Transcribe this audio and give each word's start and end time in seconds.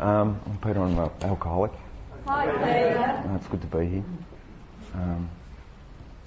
Um, 0.00 0.40
I'm 0.44 0.58
Peter, 0.58 0.80
I'm 0.80 0.98
an 0.98 1.10
alcoholic. 1.22 1.70
Hi, 2.26 2.46
Peter. 2.46 2.98
Uh, 3.30 3.36
it's 3.36 3.46
good 3.46 3.60
to 3.60 3.66
be 3.68 3.86
here. 3.86 4.04
Um, 4.94 5.28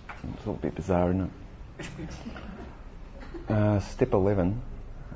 it's 0.10 0.24
a 0.24 0.50
little 0.50 0.54
bit 0.56 0.76
bizarre, 0.76 1.10
isn't 1.10 1.32
it? 1.80 1.90
Uh, 3.50 3.80
step 3.80 4.14
11. 4.14 4.62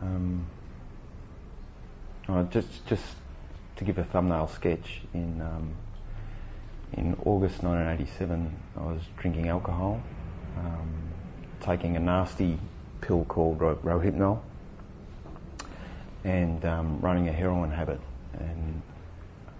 Um, 0.02 0.44
oh, 2.29 2.42
just, 2.46 2.84
just 2.88 3.04
to 3.76 3.84
give 3.84 4.00
a 4.00 4.04
thumbnail 4.06 4.48
sketch, 4.48 5.02
in, 5.14 5.40
um, 5.40 5.72
in 6.94 7.14
August 7.26 7.62
1987, 7.62 8.52
I 8.76 8.80
was 8.82 9.04
drinking 9.18 9.50
alcohol, 9.50 10.02
um, 10.58 10.90
taking 11.62 11.96
a 11.96 12.00
nasty 12.00 12.58
pill 13.02 13.24
called 13.26 13.62
Ro- 13.62 13.76
Rohypnol, 13.84 14.40
and 16.24 16.64
um, 16.66 17.00
running 17.02 17.28
a 17.30 17.34
heroin 17.34 17.71
habit. 17.71 18.00
And 18.39 18.82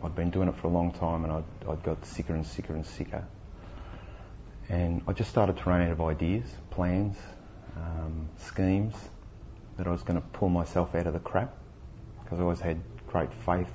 I'd 0.04 0.16
been 0.16 0.30
doing 0.30 0.48
it 0.48 0.56
for 0.56 0.68
a 0.68 0.72
long 0.72 0.92
time, 0.92 1.24
and 1.24 1.34
I'd, 1.34 1.70
I'd 1.70 1.84
got 1.84 2.06
sicker 2.06 2.34
and 2.34 2.46
sicker 2.46 2.74
and 2.74 2.86
sicker. 2.86 3.24
And 4.70 5.02
I 5.08 5.14
just 5.14 5.30
started 5.30 5.58
to 5.58 5.70
run 5.70 5.82
out 5.82 5.92
of 5.92 6.02
ideas, 6.02 6.46
plans, 6.70 7.18
um, 7.76 8.30
schemes 8.38 8.96
that 9.78 9.88
I 9.88 9.92
was 9.92 10.04
going 10.04 10.22
to 10.22 10.28
pull 10.30 10.50
myself 10.50 10.96
out 10.96 11.08
of 11.08 11.14
the 11.14 11.20
crap 11.20 11.54
because 12.24 12.40
I 12.40 12.44
always 12.44 12.60
had 12.60 12.80
great 13.08 13.30
faith 13.46 13.70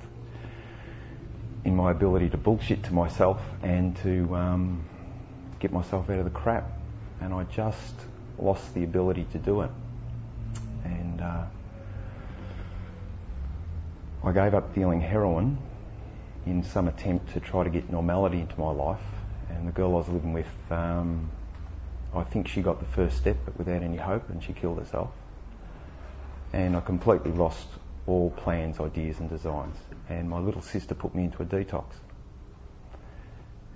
in 1.65 1.75
my 1.75 1.91
ability 1.91 2.29
to 2.29 2.37
bullshit 2.37 2.83
to 2.83 2.93
myself 2.93 3.41
and 3.61 3.95
to 3.97 4.35
um, 4.35 4.85
get 5.59 5.71
myself 5.71 6.09
out 6.09 6.19
of 6.19 6.23
the 6.23 6.31
crap. 6.31 6.69
And 7.21 7.33
I 7.33 7.43
just 7.43 7.95
lost 8.37 8.73
the 8.73 8.83
ability 8.83 9.27
to 9.33 9.37
do 9.37 9.61
it. 9.61 9.71
And 10.85 11.21
uh, 11.21 11.43
I 14.23 14.31
gave 14.31 14.53
up 14.53 14.73
dealing 14.75 14.99
heroin 14.99 15.57
in 16.45 16.63
some 16.63 16.87
attempt 16.87 17.33
to 17.33 17.39
try 17.39 17.63
to 17.63 17.69
get 17.69 17.89
normality 17.89 18.39
into 18.39 18.59
my 18.59 18.71
life. 18.71 19.01
And 19.49 19.67
the 19.67 19.71
girl 19.71 19.95
I 19.95 19.97
was 19.99 20.09
living 20.09 20.33
with, 20.33 20.47
um, 20.69 21.29
I 22.13 22.23
think 22.23 22.47
she 22.47 22.61
got 22.61 22.79
the 22.79 22.85
first 22.85 23.17
step, 23.17 23.37
but 23.45 23.57
without 23.57 23.81
any 23.81 23.97
hope, 23.97 24.29
and 24.29 24.43
she 24.43 24.53
killed 24.53 24.79
herself. 24.79 25.11
And 26.53 26.75
I 26.75 26.81
completely 26.81 27.31
lost 27.31 27.67
all 28.07 28.31
plans, 28.31 28.79
ideas, 28.79 29.19
and 29.19 29.29
designs. 29.29 29.77
And 30.09 30.29
my 30.29 30.39
little 30.39 30.61
sister 30.61 30.95
put 30.95 31.13
me 31.15 31.23
into 31.25 31.43
a 31.43 31.45
detox. 31.45 31.85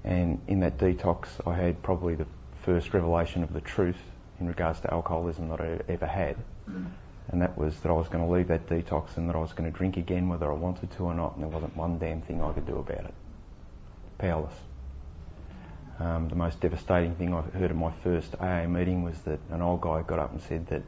And 0.04 0.42
in 0.48 0.60
that 0.62 0.78
detox, 0.78 1.28
I 1.48 1.54
had 1.56 1.82
probably 1.84 2.16
the 2.16 2.28
first 2.64 2.94
revelation 2.94 3.44
of 3.44 3.54
the 3.54 3.62
truth 3.62 4.02
in 4.40 4.48
regards 4.48 4.80
to 4.82 4.94
alcoholism 4.94 5.50
that 5.50 5.62
I 5.62 5.80
ever 5.88 6.08
had. 6.08 6.36
And 7.30 7.42
that 7.42 7.58
was 7.58 7.80
that 7.80 7.90
I 7.90 7.94
was 7.94 8.08
going 8.10 8.26
to 8.26 8.32
leave 8.32 8.48
that 8.50 8.68
detox 8.68 9.18
and 9.18 9.30
that 9.30 9.36
I 9.36 9.40
was 9.40 9.54
going 9.54 9.72
to 9.72 9.76
drink 9.76 9.98
again 9.98 10.28
whether 10.28 10.52
I 10.52 10.56
wanted 10.56 10.92
to 10.92 11.04
or 11.04 11.14
not, 11.14 11.36
and 11.36 11.44
there 11.44 11.50
wasn't 11.50 11.76
one 11.76 11.98
damn 11.98 12.22
thing 12.22 12.42
I 12.42 12.52
could 12.52 12.68
do 12.68 12.78
about 12.78 13.06
it. 13.06 13.14
Powerless. 14.18 14.54
Um, 16.00 16.28
the 16.28 16.36
most 16.36 16.60
devastating 16.60 17.16
thing 17.16 17.34
I 17.34 17.42
heard 17.42 17.70
at 17.70 17.76
my 17.76 17.92
first 18.04 18.36
AA 18.40 18.68
meeting 18.68 19.04
was 19.04 19.18
that 19.22 19.40
an 19.52 19.62
old 19.62 19.82
guy 19.82 20.02
got 20.02 20.20
up 20.20 20.32
and 20.32 20.42
said 20.42 20.68
that 20.68 20.82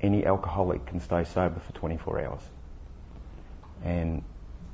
any 0.00 0.24
alcoholic 0.24 0.86
can 0.86 1.00
stay 1.00 1.24
sober 1.24 1.60
for 1.60 1.72
24 1.72 2.24
hours. 2.24 2.42
And 3.84 4.22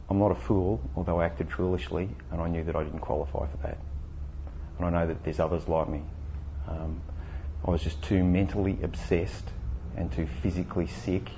I'm 0.08 0.18
not 0.18 0.30
a 0.30 0.36
fool, 0.36 0.80
although 0.94 1.20
I 1.20 1.26
acted 1.26 1.50
foolishly, 1.50 2.08
and 2.30 2.40
I 2.40 2.48
knew 2.48 2.62
that 2.64 2.76
I 2.76 2.84
didn't 2.84 3.00
qualify 3.00 3.46
for 3.46 3.56
that. 3.62 3.78
And 4.78 4.86
I 4.86 4.90
know 4.90 5.06
that 5.08 5.24
there's 5.24 5.40
others 5.40 5.66
like 5.66 5.88
me. 5.88 6.02
Um, 6.68 7.00
I 7.64 7.70
was 7.70 7.82
just 7.82 8.00
too 8.02 8.22
mentally 8.22 8.78
obsessed 8.82 9.50
and 9.96 10.12
too 10.12 10.26
physically 10.42 10.86
sick 10.86 11.30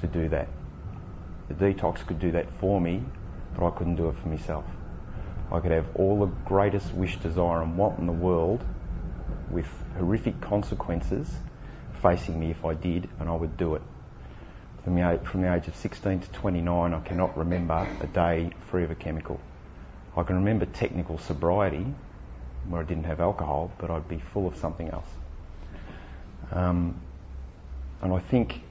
to 0.00 0.06
do 0.06 0.28
that. 0.28 0.48
The 1.48 1.54
detox 1.54 2.06
could 2.06 2.20
do 2.20 2.32
that 2.32 2.46
for 2.60 2.80
me, 2.80 3.02
but 3.56 3.66
I 3.66 3.70
couldn't 3.70 3.96
do 3.96 4.08
it 4.08 4.16
for 4.22 4.28
myself. 4.28 4.64
I 5.52 5.58
could 5.60 5.72
have 5.72 5.86
all 5.96 6.20
the 6.20 6.32
greatest 6.44 6.94
wish, 6.94 7.16
desire, 7.16 7.62
and 7.62 7.76
want 7.76 7.98
in 7.98 8.06
the 8.06 8.12
world 8.12 8.64
with 9.50 9.66
horrific 9.98 10.40
consequences 10.40 11.28
facing 12.00 12.38
me 12.38 12.50
if 12.50 12.64
I 12.64 12.74
did, 12.74 13.08
and 13.18 13.28
I 13.28 13.34
would 13.34 13.56
do 13.56 13.74
it. 13.74 13.82
From 14.84 14.94
the, 14.94 15.10
age, 15.10 15.20
from 15.24 15.42
the 15.42 15.52
age 15.52 15.68
of 15.68 15.76
16 15.76 16.20
to 16.20 16.30
29, 16.30 16.94
I 16.94 17.00
cannot 17.00 17.36
remember 17.36 17.86
a 18.00 18.06
day 18.06 18.50
free 18.70 18.84
of 18.84 18.90
a 18.90 18.94
chemical. 18.94 19.40
I 20.16 20.22
can 20.22 20.36
remember 20.36 20.66
technical 20.66 21.18
sobriety, 21.18 21.86
where 22.68 22.80
I 22.80 22.84
didn't 22.84 23.04
have 23.04 23.20
alcohol, 23.20 23.72
but 23.78 23.90
I'd 23.90 24.08
be 24.08 24.18
full 24.18 24.46
of 24.46 24.56
something 24.56 24.88
else. 24.88 25.08
Um, 26.52 27.00
and 28.02 28.12
I 28.12 28.18
think, 28.18 28.62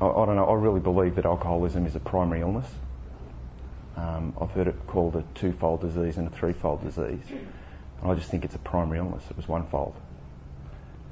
I, 0.00 0.06
I, 0.06 0.26
don't 0.26 0.36
know, 0.36 0.46
I 0.46 0.54
really 0.54 0.80
believe 0.80 1.16
that 1.16 1.26
alcoholism 1.26 1.86
is 1.86 1.94
a 1.94 2.00
primary 2.00 2.40
illness. 2.40 2.66
Um, 3.96 4.34
I've 4.40 4.50
heard 4.50 4.66
it 4.66 4.74
called 4.86 5.16
a 5.16 5.24
twofold 5.34 5.80
disease 5.80 6.16
and 6.16 6.26
a 6.26 6.30
threefold 6.30 6.82
disease. 6.82 7.22
And 7.30 8.10
I 8.10 8.14
just 8.14 8.30
think 8.30 8.44
it's 8.44 8.54
a 8.54 8.58
primary 8.58 8.98
illness. 8.98 9.22
It 9.30 9.36
was 9.36 9.46
onefold. 9.46 9.94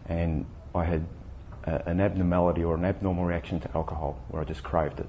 And 0.08 0.46
I 0.74 0.84
had 0.84 1.06
a, 1.64 1.88
an 1.88 2.00
abnormality 2.00 2.64
or 2.64 2.74
an 2.74 2.84
abnormal 2.84 3.24
reaction 3.24 3.60
to 3.60 3.70
alcohol 3.74 4.18
where 4.28 4.42
I 4.42 4.44
just 4.44 4.62
craved 4.64 4.98
it. 4.98 5.08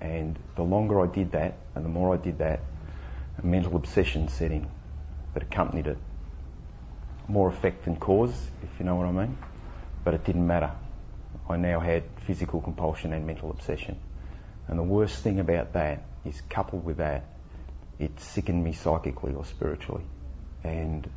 And 0.00 0.36
the 0.56 0.62
longer 0.62 1.00
I 1.00 1.06
did 1.06 1.32
that 1.32 1.54
and 1.76 1.84
the 1.84 1.88
more 1.88 2.12
I 2.12 2.16
did 2.16 2.38
that, 2.38 2.60
a 3.38 3.46
mental 3.46 3.76
obsession 3.76 4.28
set 4.28 4.50
in 4.50 4.66
that 5.34 5.44
accompanied 5.44 5.86
it. 5.86 5.98
More 7.28 7.48
effect 7.48 7.84
than 7.84 7.96
cause, 7.96 8.34
if 8.64 8.68
you 8.80 8.84
know 8.84 8.96
what 8.96 9.06
I 9.06 9.12
mean. 9.12 9.38
But 10.04 10.14
it 10.14 10.24
didn't 10.24 10.46
matter. 10.46 10.72
I 11.48 11.56
now 11.56 11.80
had 11.80 12.04
physical 12.26 12.60
compulsion 12.60 13.12
and 13.12 13.26
mental 13.26 13.50
obsession. 13.50 13.98
And 14.68 14.78
the 14.78 14.82
worst 14.84 15.22
thing 15.22 15.40
about 15.40 15.72
that 15.74 16.04
is 16.24 16.40
coupled 16.48 16.84
with 16.84 16.98
that, 16.98 17.24
it 17.98 18.18
sickened 18.20 18.62
me 18.62 18.72
psychically 18.72 19.34
or 19.34 19.44
spiritually. 19.44 20.04
And 20.64 21.08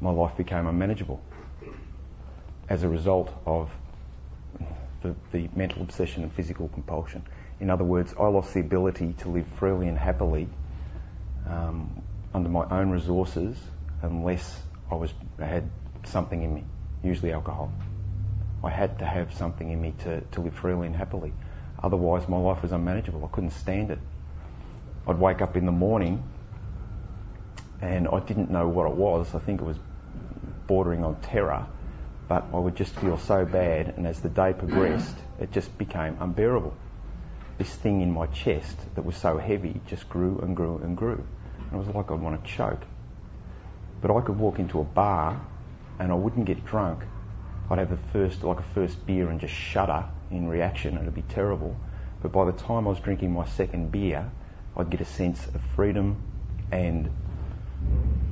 my 0.00 0.10
life 0.10 0.36
became 0.36 0.66
unmanageable 0.66 1.22
as 2.68 2.82
a 2.82 2.88
result 2.88 3.32
of 3.46 3.70
the, 5.02 5.14
the, 5.32 5.48
mental 5.54 5.82
obsession 5.82 6.22
and 6.22 6.32
physical 6.32 6.68
compulsion. 6.68 7.22
In 7.58 7.70
other 7.70 7.84
words, 7.84 8.14
I 8.18 8.26
lost 8.26 8.54
the 8.54 8.60
ability 8.60 9.14
to 9.20 9.28
live 9.28 9.46
freely 9.58 9.88
and 9.88 9.98
happily 9.98 10.48
um, 11.48 12.02
under 12.34 12.48
my 12.48 12.66
own 12.70 12.90
resources 12.90 13.56
unless 14.02 14.62
I 14.90 14.94
was 14.94 15.12
I 15.38 15.46
had 15.46 15.70
something 16.04 16.42
in 16.42 16.54
me, 16.54 16.64
usually 17.02 17.32
alcohol. 17.32 17.72
I 18.62 18.70
had 18.70 18.98
to 18.98 19.06
have 19.06 19.32
something 19.32 19.70
in 19.70 19.80
me 19.80 19.94
to, 20.00 20.20
to 20.20 20.40
live 20.40 20.54
freely 20.54 20.86
and 20.86 20.94
happily. 20.94 21.32
Otherwise, 21.82 22.28
my 22.28 22.36
life 22.36 22.62
was 22.62 22.72
unmanageable. 22.72 23.24
I 23.24 23.34
couldn't 23.34 23.52
stand 23.52 23.90
it. 23.90 23.98
I'd 25.06 25.18
wake 25.18 25.40
up 25.40 25.56
in 25.56 25.64
the 25.64 25.72
morning 25.72 26.22
and 27.80 28.06
I 28.06 28.20
didn't 28.20 28.50
know 28.50 28.68
what 28.68 28.90
it 28.90 28.96
was. 28.96 29.34
I 29.34 29.38
think 29.38 29.62
it 29.62 29.64
was 29.64 29.78
bordering 30.66 31.04
on 31.04 31.18
terror, 31.22 31.66
but 32.28 32.44
I 32.52 32.58
would 32.58 32.76
just 32.76 32.94
feel 32.96 33.16
so 33.16 33.46
bad. 33.46 33.94
And 33.96 34.06
as 34.06 34.20
the 34.20 34.28
day 34.28 34.52
progressed, 34.52 35.16
it 35.40 35.52
just 35.52 35.76
became 35.78 36.18
unbearable. 36.20 36.74
This 37.56 37.74
thing 37.74 38.02
in 38.02 38.12
my 38.12 38.26
chest 38.26 38.76
that 38.94 39.04
was 39.04 39.16
so 39.16 39.38
heavy 39.38 39.80
just 39.86 40.08
grew 40.10 40.38
and 40.40 40.54
grew 40.54 40.78
and 40.78 40.96
grew. 40.96 41.24
And 41.58 41.72
it 41.72 41.76
was 41.76 41.88
like 41.94 42.10
I'd 42.10 42.20
want 42.20 42.42
to 42.42 42.50
choke. 42.50 42.82
But 44.02 44.10
I 44.10 44.20
could 44.20 44.38
walk 44.38 44.58
into 44.58 44.80
a 44.80 44.84
bar 44.84 45.40
and 45.98 46.12
I 46.12 46.14
wouldn't 46.14 46.44
get 46.44 46.64
drunk 46.66 47.04
I'd 47.70 47.78
have 47.78 47.90
the 47.90 48.08
first, 48.12 48.42
like 48.42 48.58
a 48.58 48.64
first 48.74 49.06
beer 49.06 49.28
and 49.28 49.38
just 49.38 49.54
shudder 49.54 50.04
in 50.32 50.48
reaction. 50.48 50.98
It'd 50.98 51.14
be 51.14 51.22
terrible. 51.22 51.76
But 52.20 52.32
by 52.32 52.44
the 52.44 52.52
time 52.52 52.88
I 52.88 52.90
was 52.90 52.98
drinking 52.98 53.32
my 53.32 53.46
second 53.46 53.92
beer, 53.92 54.28
I'd 54.76 54.90
get 54.90 55.00
a 55.00 55.04
sense 55.04 55.46
of 55.46 55.60
freedom 55.76 56.20
and 56.72 57.08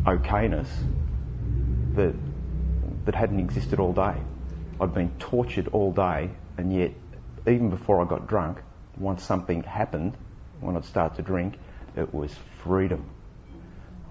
okayness 0.05 0.69
that, 1.95 2.15
that 3.05 3.15
hadn't 3.15 3.39
existed 3.39 3.79
all 3.79 3.93
day. 3.93 4.17
I'd 4.81 4.93
been 4.93 5.11
tortured 5.21 5.69
all 5.69 5.93
day, 5.93 6.31
and 6.57 6.73
yet, 6.73 6.93
even 7.47 7.71
before 7.71 8.01
I 8.01 8.09
got 8.09 8.27
drunk, 8.27 8.61
once 8.97 9.23
something 9.23 9.63
happened, 9.63 10.17
when 10.61 10.77
I'd 10.77 10.85
start 10.85 11.15
to 11.17 11.23
drink, 11.23 11.59
it 11.97 12.13
was 12.13 12.35
freedom. 12.65 13.09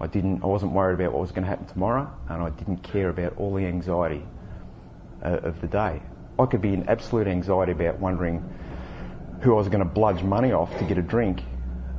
I 0.00 0.06
didn't, 0.06 0.42
I 0.42 0.46
wasn't 0.46 0.72
worried 0.72 0.94
about 0.94 1.12
what 1.12 1.20
was 1.20 1.32
going 1.32 1.42
to 1.42 1.48
happen 1.48 1.66
tomorrow, 1.66 2.10
and 2.30 2.42
I 2.42 2.48
didn't 2.48 2.78
care 2.78 3.10
about 3.10 3.36
all 3.36 3.54
the 3.54 3.66
anxiety 3.66 4.22
of 5.22 5.60
the 5.60 5.66
day. 5.66 6.02
I 6.38 6.46
could 6.46 6.60
be 6.60 6.72
in 6.72 6.88
absolute 6.88 7.26
anxiety 7.26 7.72
about 7.72 7.98
wondering 7.98 8.48
who 9.42 9.54
I 9.54 9.56
was 9.56 9.68
going 9.68 9.80
to 9.80 9.84
bludge 9.84 10.22
money 10.22 10.52
off 10.52 10.76
to 10.78 10.84
get 10.84 10.98
a 10.98 11.02
drink. 11.02 11.42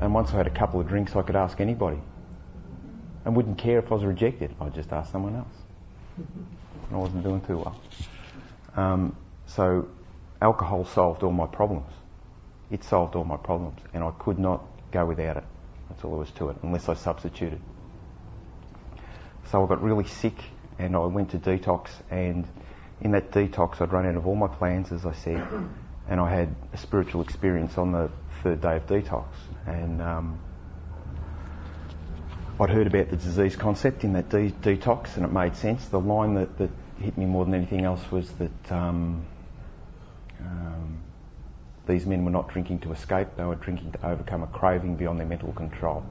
And 0.02 0.14
once 0.14 0.32
I 0.32 0.38
had 0.38 0.48
a 0.48 0.52
couple 0.52 0.80
of 0.80 0.88
drinks, 0.88 1.16
I 1.16 1.22
could 1.22 1.36
ask 1.36 1.60
anybody. 1.60 2.00
And 3.26 3.36
wouldn't 3.36 3.58
care 3.58 3.80
if 3.80 3.92
I 3.92 3.96
was 3.96 4.04
rejected. 4.04 4.56
I'd 4.62 4.74
just 4.74 4.92
ask 4.92 5.12
someone 5.12 5.36
else. 5.36 5.56
And 6.18 6.94
I 6.94 6.98
wasn't 6.98 7.24
doing 7.24 7.42
too 7.42 7.58
well. 7.58 7.82
Um, 8.76 9.16
so 9.46 9.90
alcohol 10.42 10.86
solved 10.86 11.24
all 11.24 11.32
my 11.32 11.48
problems. 11.48 11.92
It 12.72 12.84
solved 12.84 13.16
all 13.16 13.26
my 13.26 13.38
problems. 13.38 13.80
And 13.94 14.04
I 14.04 14.12
could 14.12 14.40
not 14.40 14.64
go 14.92 15.06
without 15.06 15.38
it. 15.38 15.44
That's 15.90 16.04
all 16.04 16.12
there 16.12 16.20
was 16.20 16.32
to 16.32 16.50
it, 16.50 16.58
unless 16.64 16.88
I 16.88 16.94
substituted. 16.94 17.60
So 19.52 19.64
I 19.64 19.68
got 19.68 19.82
really 19.82 20.06
sick 20.06 20.36
and 20.78 20.96
I 20.96 21.00
went 21.00 21.32
to 21.32 21.40
detox 21.40 21.90
and 22.10 22.48
in 23.02 23.12
that 23.12 23.32
detox, 23.32 23.82
I'd 23.82 23.94
run 23.94 24.06
out 24.06 24.16
of 24.16 24.28
all 24.28 24.36
my 24.36 24.48
plans, 24.48 24.92
as 24.92 25.06
I 25.06 25.14
said, 25.14 25.48
and 26.08 26.20
I 26.20 26.30
had 26.30 26.56
a 26.74 26.78
spiritual 26.78 27.22
experience 27.22 27.78
on 27.78 27.92
the 27.92 28.10
third 28.44 28.62
day 28.62 28.76
of 28.76 28.88
detox. 28.88 29.26
And 29.66 30.02
um, 30.02 30.40
I'd 32.60 32.70
heard 32.70 32.88
about 32.88 33.10
the 33.10 33.16
disease 33.16 33.56
concept 33.56 34.04
in 34.04 34.14
that 34.14 34.30
de- 34.30 34.52
detox, 34.52 35.16
and 35.16 35.26
it 35.26 35.32
made 35.32 35.56
sense. 35.56 35.86
The 35.88 36.00
line 36.00 36.34
that, 36.34 36.58
that 36.58 36.72
hit 37.00 37.18
me 37.18 37.26
more 37.26 37.46
than 37.46 37.54
anything 37.54 37.86
else 37.86 38.02
was 38.12 38.30
that 38.34 38.72
um, 38.72 39.26
um, 40.42 41.00
these 41.88 42.06
men 42.06 42.26
were 42.26 42.32
not 42.32 42.50
drinking 42.50 42.80
to 42.80 42.92
escape, 42.92 43.30
they 43.38 43.46
were 43.46 43.56
drinking 43.56 43.94
to 43.94 44.06
overcome 44.06 44.44
a 44.44 44.48
craving 44.48 44.96
beyond 44.96 45.20
their 45.20 45.28
mental 45.28 45.54
control. 45.54 46.04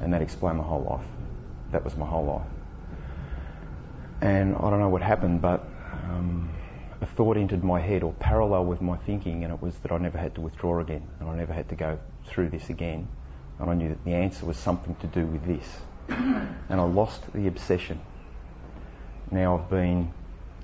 And 0.00 0.12
that 0.12 0.22
explained 0.22 0.58
my 0.58 0.64
whole 0.64 0.82
life. 0.82 1.06
That 1.72 1.84
was 1.84 1.96
my 1.96 2.06
whole 2.06 2.26
life. 2.26 2.46
And 4.20 4.54
I 4.54 4.70
don't 4.70 4.80
know 4.80 4.88
what 4.88 5.02
happened, 5.02 5.42
but 5.42 5.66
um, 6.10 6.50
a 7.00 7.06
thought 7.06 7.36
entered 7.36 7.64
my 7.64 7.80
head, 7.80 8.02
or 8.02 8.12
parallel 8.14 8.64
with 8.66 8.80
my 8.80 8.96
thinking, 8.96 9.44
and 9.44 9.52
it 9.52 9.60
was 9.60 9.76
that 9.78 9.92
I 9.92 9.98
never 9.98 10.18
had 10.18 10.34
to 10.36 10.40
withdraw 10.40 10.80
again, 10.80 11.06
and 11.20 11.28
I 11.28 11.36
never 11.36 11.52
had 11.52 11.68
to 11.70 11.74
go 11.74 11.98
through 12.26 12.50
this 12.50 12.70
again. 12.70 13.08
And 13.58 13.70
I 13.70 13.74
knew 13.74 13.88
that 13.88 14.04
the 14.04 14.14
answer 14.14 14.46
was 14.46 14.56
something 14.56 14.94
to 14.96 15.06
do 15.06 15.26
with 15.26 15.44
this. 15.44 15.76
and 16.08 16.80
I 16.80 16.82
lost 16.82 17.32
the 17.32 17.46
obsession. 17.46 18.00
Now 19.30 19.58
I've 19.58 19.70
been 19.70 20.12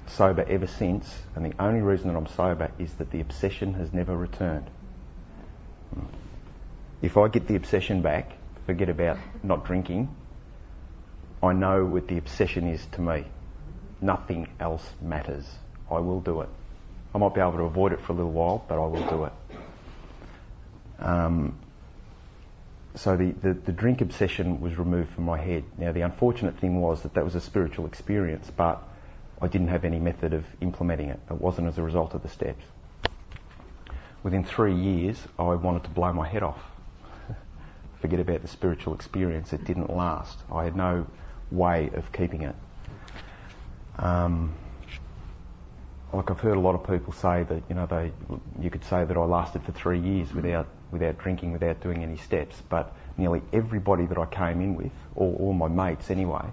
sober 0.06 0.44
ever 0.48 0.66
since, 0.66 1.22
and 1.34 1.44
the 1.44 1.54
only 1.62 1.80
reason 1.80 2.08
that 2.08 2.16
I'm 2.16 2.26
sober 2.26 2.70
is 2.78 2.92
that 2.94 3.10
the 3.10 3.20
obsession 3.20 3.74
has 3.74 3.92
never 3.92 4.16
returned. 4.16 4.68
If 7.02 7.16
I 7.16 7.28
get 7.28 7.46
the 7.46 7.56
obsession 7.56 8.02
back, 8.02 8.32
forget 8.66 8.88
about 8.88 9.18
not 9.42 9.64
drinking, 9.64 10.14
I 11.42 11.52
know 11.52 11.84
what 11.84 12.08
the 12.08 12.18
obsession 12.18 12.68
is 12.68 12.84
to 12.92 13.00
me. 13.00 13.24
Nothing 14.00 14.48
else 14.58 14.88
matters. 15.00 15.46
I 15.90 15.98
will 15.98 16.20
do 16.20 16.40
it. 16.40 16.48
I 17.14 17.18
might 17.18 17.34
be 17.34 17.40
able 17.40 17.52
to 17.52 17.64
avoid 17.64 17.92
it 17.92 18.00
for 18.00 18.12
a 18.12 18.16
little 18.16 18.32
while, 18.32 18.64
but 18.68 18.76
I 18.76 18.86
will 18.86 19.08
do 19.08 19.24
it. 19.24 19.32
Um, 21.00 21.58
so 22.94 23.16
the, 23.16 23.32
the, 23.32 23.54
the, 23.54 23.72
drink 23.72 24.00
obsession 24.00 24.60
was 24.60 24.76
removed 24.78 25.10
from 25.14 25.24
my 25.24 25.38
head. 25.38 25.64
Now 25.78 25.92
the 25.92 26.02
unfortunate 26.02 26.58
thing 26.58 26.80
was 26.80 27.02
that 27.02 27.14
that 27.14 27.24
was 27.24 27.34
a 27.34 27.40
spiritual 27.40 27.86
experience, 27.86 28.50
but 28.54 28.82
I 29.40 29.48
didn't 29.48 29.68
have 29.68 29.84
any 29.84 29.98
method 29.98 30.34
of 30.34 30.44
implementing 30.60 31.08
it. 31.08 31.20
It 31.30 31.40
wasn't 31.40 31.68
as 31.68 31.78
a 31.78 31.82
result 31.82 32.14
of 32.14 32.22
the 32.22 32.28
steps. 32.28 32.64
Within 34.22 34.44
three 34.44 34.74
years, 34.74 35.18
I 35.38 35.54
wanted 35.54 35.84
to 35.84 35.90
blow 35.90 36.12
my 36.12 36.28
head 36.28 36.42
off. 36.42 36.60
Forget 38.00 38.20
about 38.20 38.42
the 38.42 38.48
spiritual 38.48 38.94
experience. 38.94 39.52
It 39.52 39.64
didn't 39.64 39.88
last. 39.88 40.38
I 40.52 40.64
had 40.64 40.76
no 40.76 41.06
way 41.50 41.90
of 41.94 42.12
keeping 42.12 42.42
it. 42.42 42.54
Um, 44.00 44.54
like 46.12 46.30
I've 46.30 46.40
heard 46.40 46.56
a 46.56 46.60
lot 46.60 46.74
of 46.74 46.86
people 46.88 47.12
say 47.12 47.44
that 47.44 47.62
you 47.68 47.74
know 47.74 47.86
they 47.86 48.12
you 48.60 48.70
could 48.70 48.84
say 48.84 49.04
that 49.04 49.16
I 49.16 49.20
lasted 49.20 49.62
for 49.62 49.72
three 49.72 50.00
years 50.00 50.32
without 50.34 50.66
without 50.90 51.18
drinking, 51.18 51.52
without 51.52 51.80
doing 51.80 52.02
any 52.02 52.16
steps. 52.16 52.60
But 52.68 52.92
nearly 53.16 53.42
everybody 53.52 54.06
that 54.06 54.18
I 54.18 54.26
came 54.26 54.60
in 54.60 54.74
with, 54.74 54.92
all, 55.14 55.36
all 55.38 55.52
my 55.52 55.68
mates 55.68 56.10
anyway, 56.10 56.44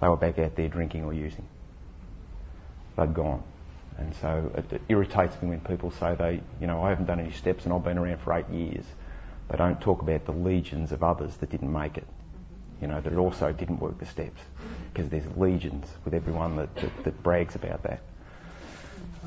they 0.00 0.08
were 0.08 0.16
back 0.16 0.38
out 0.38 0.56
there 0.56 0.68
drinking 0.68 1.04
or 1.04 1.14
using. 1.14 1.46
They'd 2.96 3.14
gone. 3.14 3.42
And 3.96 4.14
so 4.16 4.50
it, 4.56 4.72
it 4.72 4.82
irritates 4.88 5.40
me 5.42 5.50
when 5.50 5.60
people 5.60 5.90
say 5.92 6.14
they, 6.14 6.40
you 6.60 6.66
know, 6.66 6.82
I 6.82 6.90
haven't 6.90 7.06
done 7.06 7.20
any 7.20 7.32
steps 7.32 7.64
and 7.64 7.72
I've 7.72 7.84
been 7.84 7.98
around 7.98 8.18
for 8.20 8.32
eight 8.34 8.48
years. 8.48 8.84
They 9.48 9.56
don't 9.56 9.80
talk 9.80 10.02
about 10.02 10.26
the 10.26 10.32
legions 10.32 10.92
of 10.92 11.02
others 11.02 11.36
that 11.36 11.50
didn't 11.50 11.72
make 11.72 11.98
it. 11.98 12.06
You 12.80 12.88
know, 12.88 13.00
that 13.00 13.14
also 13.16 13.52
didn't 13.52 13.80
work 13.80 13.98
the 13.98 14.06
steps. 14.06 14.40
Because 14.92 15.10
there's 15.10 15.24
legions 15.36 15.86
with 16.04 16.14
everyone 16.14 16.56
that, 16.56 16.74
that, 16.76 17.04
that 17.04 17.22
brags 17.22 17.54
about 17.54 17.82
that. 17.84 18.00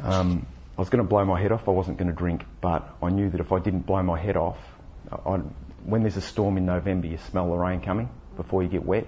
Um, 0.04 0.46
I 0.78 0.82
was 0.82 0.90
going 0.90 1.04
to 1.04 1.08
blow 1.08 1.24
my 1.24 1.40
head 1.40 1.52
off. 1.52 1.68
I 1.68 1.72
wasn't 1.72 1.98
going 1.98 2.10
to 2.10 2.16
drink, 2.16 2.44
but 2.60 2.96
I 3.02 3.10
knew 3.10 3.30
that 3.30 3.40
if 3.40 3.52
I 3.52 3.60
didn't 3.60 3.82
blow 3.82 4.02
my 4.02 4.20
head 4.20 4.38
off, 4.38 4.58
I, 5.12 5.38
when 5.86 6.02
there's 6.02 6.18
a 6.18 6.22
storm 6.22 6.58
in 6.58 6.66
November, 6.66 7.08
you 7.08 7.18
smell 7.30 7.50
the 7.50 7.58
rain 7.58 7.82
coming 7.82 8.10
before 8.36 8.64
you 8.64 8.70
get 8.70 8.84
wet. 8.84 9.06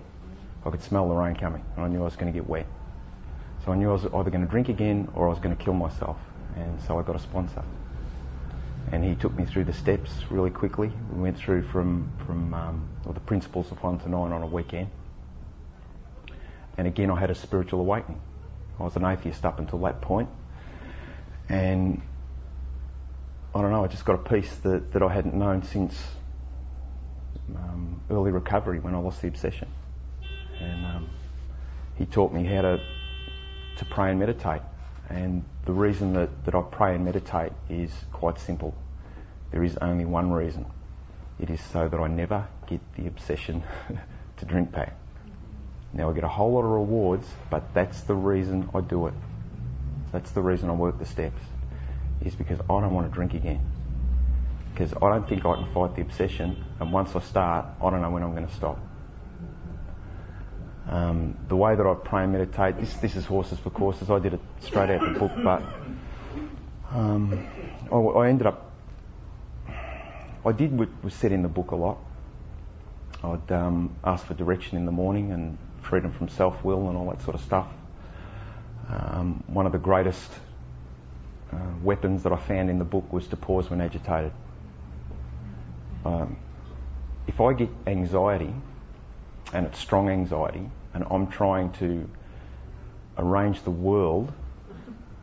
I 0.65 0.69
could 0.69 0.83
smell 0.83 1.07
the 1.09 1.15
rain 1.15 1.36
coming, 1.36 1.63
and 1.75 1.86
I 1.86 1.88
knew 1.88 2.01
I 2.01 2.06
was 2.06 2.15
going 2.15 2.31
to 2.31 2.38
get 2.38 2.47
wet. 2.47 2.68
So 3.65 3.71
I 3.71 3.75
knew 3.75 3.89
I 3.89 3.94
was 3.94 4.06
either 4.06 4.30
going 4.30 4.45
to 4.45 4.50
drink 4.50 4.69
again 4.69 5.09
or 5.15 5.27
I 5.27 5.30
was 5.30 5.39
going 5.39 5.56
to 5.56 5.63
kill 5.63 5.74
myself. 5.74 6.18
And 6.56 6.80
so 6.83 7.00
I 7.00 7.03
got 7.03 7.15
a 7.15 7.19
sponsor. 7.19 7.63
And 8.92 9.03
he 9.03 9.15
took 9.15 9.36
me 9.36 9.45
through 9.45 9.65
the 9.65 9.74
steps 9.74 10.12
really 10.30 10.51
quickly. 10.51 10.92
We 11.12 11.21
went 11.21 11.38
through 11.38 11.63
from, 11.69 12.12
from 12.25 12.53
um, 12.53 12.88
the 13.13 13.19
principles 13.19 13.72
of 13.72 13.81
1 13.81 14.00
to 14.00 14.10
9 14.10 14.31
on 14.31 14.42
a 14.42 14.48
weekend. 14.48 14.90
And 16.78 16.88
again, 16.88 17.10
I 17.10 17.19
had 17.19 17.30
a 17.30 17.36
spiritual 17.36 17.80
awakening. 17.80 18.22
I 18.80 18.84
was 18.84 18.96
an 18.96 19.06
atheist 19.06 19.46
up 19.46 19.60
until 19.60 19.80
that 19.80 20.02
point. 20.02 20.30
And 21.48 22.02
I 23.54 23.62
don't 23.62 23.72
know, 23.72 23.84
I 23.84 23.88
just 23.88 24.06
got 24.06 24.16
a 24.16 24.30
peace 24.30 24.54
that, 24.63 24.92
that 24.94 25.02
I 25.02 25.13
hadn't 25.13 25.34
known 25.34 25.63
since 25.63 26.02
um, 27.56 28.02
early 28.10 28.31
recovery 28.31 28.80
when 28.80 28.96
I 28.96 28.98
lost 28.98 29.22
the 29.22 29.28
obsession. 29.28 29.69
And 30.60 30.86
um, 30.86 31.10
he 31.96 32.06
taught 32.06 32.34
me 32.34 32.44
how 32.44 32.62
to 32.62 32.81
to 33.78 33.86
pray 33.86 34.10
and 34.10 34.19
meditate. 34.19 34.62
And 35.10 35.44
the 35.66 35.74
reason 35.74 36.13
that, 36.13 36.46
that 36.46 36.56
I 36.56 36.62
pray 36.62 36.96
and 36.96 37.06
meditate 37.06 37.52
is 37.69 37.92
quite 38.12 38.40
simple. 38.40 38.74
There 39.52 39.63
is 39.63 39.78
only 39.78 40.06
one 40.06 40.31
reason. 40.31 40.66
It 41.40 41.50
is 41.50 41.62
so 41.62 41.88
that 41.88 42.00
I 42.00 42.08
never 42.08 42.48
get 42.68 42.82
the 42.96 43.08
obsession 43.08 43.64
to 44.38 44.46
drink 44.46 44.72
back. 44.72 44.96
Now 45.94 46.10
I 46.10 46.14
get 46.14 46.24
a 46.24 46.30
whole 46.30 46.54
lot 46.54 46.64
of 46.64 46.72
rewards, 46.72 47.28
but 47.50 47.74
that's 47.74 48.02
the 48.02 48.16
reason 48.16 48.70
I 48.74 48.82
do 48.82 49.08
it. 49.08 49.14
That's 50.12 50.32
the 50.32 50.42
reason 50.42 50.70
I 50.70 50.74
work 50.74 51.00
the 51.00 51.06
steps. 51.06 51.42
Is 52.24 52.36
because 52.36 52.60
I 52.62 52.80
don't 52.82 52.94
want 52.94 53.10
to 53.10 53.14
drink 53.14 53.34
again. 53.34 53.60
Because 54.74 54.94
I 54.94 55.10
don't 55.10 55.28
think 55.28 55.46
I 55.46 55.56
can 55.56 55.74
fight 55.74 55.96
the 55.96 56.02
obsession, 56.02 56.64
and 56.80 56.92
once 56.92 57.16
I 57.16 57.20
start, 57.22 57.66
I 57.81 57.90
don't 57.90 58.02
know 58.02 58.10
when 58.10 58.24
I'm 58.24 58.34
going 58.34 58.48
to 58.48 58.54
stop. 58.54 58.80
Um, 60.88 61.38
the 61.48 61.56
way 61.56 61.76
that 61.76 61.86
I 61.86 61.94
pray 61.96 62.24
and 62.24 62.31
meditate, 62.31 62.78
this, 62.80 62.94
this 62.96 63.16
is 63.16 63.26
Horses 63.26 63.58
for 63.58 63.72
Courses. 63.72 64.10
I 64.10 64.20
did 64.20 64.36
it 64.36 64.40
straight 64.60 64.90
out 64.92 65.02
the 65.14 65.20
book, 65.20 65.31
but 65.44 65.64
um, 66.92 67.48
I, 67.92 67.96
I, 67.96 68.30
ended 68.30 68.46
up, 68.46 68.72
I 70.45 70.51
did 70.51 70.77
what 70.77 70.89
was 71.03 71.13
said 71.13 71.31
in 71.31 71.42
the 71.42 71.50
book 71.50 71.71
a 71.71 71.75
lot. 71.75 71.97
I'd 73.24 73.51
um, 73.51 73.95
ask 74.03 74.25
for 74.25 74.36
direction 74.36 74.77
in 74.77 74.86
the 74.86 74.92
morning 74.92 75.31
and 75.31 75.57
freedom 75.81 76.12
from 76.12 76.30
self 76.30 76.63
will 76.63 76.88
and 76.88 76.97
all 76.97 77.09
that 77.09 77.24
sort 77.24 77.36
of 77.36 77.42
stuff. 77.42 77.68
Um, 78.88 79.44
one 79.47 79.65
of 79.65 79.71
the 79.71 79.80
greatest 79.80 80.31
uh, 81.51 81.57
weapons 81.81 82.24
that 82.24 82.31
I 82.31 82.38
found 82.38 82.69
in 82.69 82.77
the 82.77 82.86
book 82.86 83.12
was 83.12 83.27
to 83.27 83.38
pause 83.38 83.69
when 83.69 83.81
agitated. 83.81 84.31
Um, 86.06 86.38
if 87.27 87.42
I 87.42 87.53
get 87.53 87.69
anxiety, 87.88 88.53
and 89.52 89.66
it's 89.66 89.80
strong 89.80 90.09
anxiety, 90.09 90.69
and 90.94 91.06
I'm 91.09 91.28
trying 91.28 91.71
to 91.73 92.07
arrange 93.18 93.64
the 93.64 93.71
world. 93.71 94.31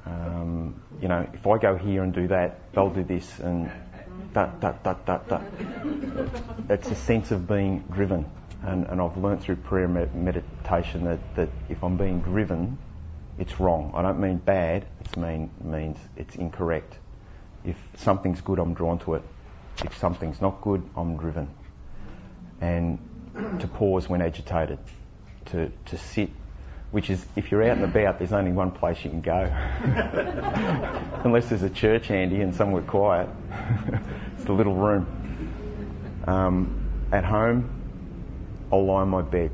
Um, 0.04 0.82
you 1.00 1.06
know, 1.06 1.28
if 1.32 1.46
I 1.46 1.58
go 1.58 1.76
here 1.76 2.02
and 2.02 2.12
do 2.12 2.26
that, 2.28 2.72
they'll 2.72 2.90
do 2.90 3.04
this, 3.04 3.38
and 3.38 3.70
that, 4.32 4.60
that, 4.60 4.84
that, 4.84 5.06
that, 5.06 5.28
that. 5.28 5.42
It's 6.68 6.90
a 6.90 6.94
sense 6.94 7.30
of 7.30 7.46
being 7.46 7.80
driven, 7.90 8.24
and, 8.62 8.86
and 8.86 9.00
I've 9.00 9.16
learnt 9.16 9.42
through 9.42 9.56
prayer 9.56 9.88
med- 9.88 10.14
meditation 10.14 11.04
that, 11.04 11.34
that 11.36 11.48
if 11.68 11.82
I'm 11.82 11.96
being 11.96 12.20
driven, 12.20 12.78
it's 13.38 13.60
wrong. 13.60 13.92
I 13.94 14.02
don't 14.02 14.20
mean 14.20 14.38
bad. 14.38 14.86
It 15.00 15.16
mean 15.16 15.50
means 15.62 15.98
it's 16.16 16.36
incorrect. 16.36 16.98
If 17.64 17.76
something's 17.96 18.40
good, 18.40 18.58
I'm 18.58 18.74
drawn 18.74 18.98
to 19.00 19.14
it. 19.14 19.22
If 19.84 19.96
something's 19.98 20.40
not 20.40 20.60
good, 20.60 20.82
I'm 20.96 21.16
driven. 21.16 21.48
And 22.60 22.98
to 23.60 23.66
pause 23.66 24.08
when 24.08 24.20
agitated, 24.20 24.78
to, 25.46 25.72
to 25.86 25.98
sit, 25.98 26.30
which 26.92 27.08
is, 27.08 27.24
if 27.36 27.50
you're 27.50 27.62
out 27.62 27.78
and 27.78 27.84
about, 27.84 28.18
there's 28.18 28.34
only 28.34 28.52
one 28.52 28.70
place 28.70 29.02
you 29.02 29.10
can 29.10 29.22
go. 29.22 29.32
Unless 31.24 31.48
there's 31.48 31.62
a 31.62 31.70
church 31.70 32.08
handy 32.08 32.42
and 32.42 32.54
somewhere 32.54 32.82
quiet. 32.82 33.30
it's 34.36 34.44
the 34.44 34.52
little 34.52 34.74
room. 34.74 35.06
Um, 36.26 37.08
at 37.10 37.24
home, 37.24 37.70
I'll 38.70 38.84
lie 38.84 39.00
on 39.00 39.08
my 39.08 39.22
bed. 39.22 39.50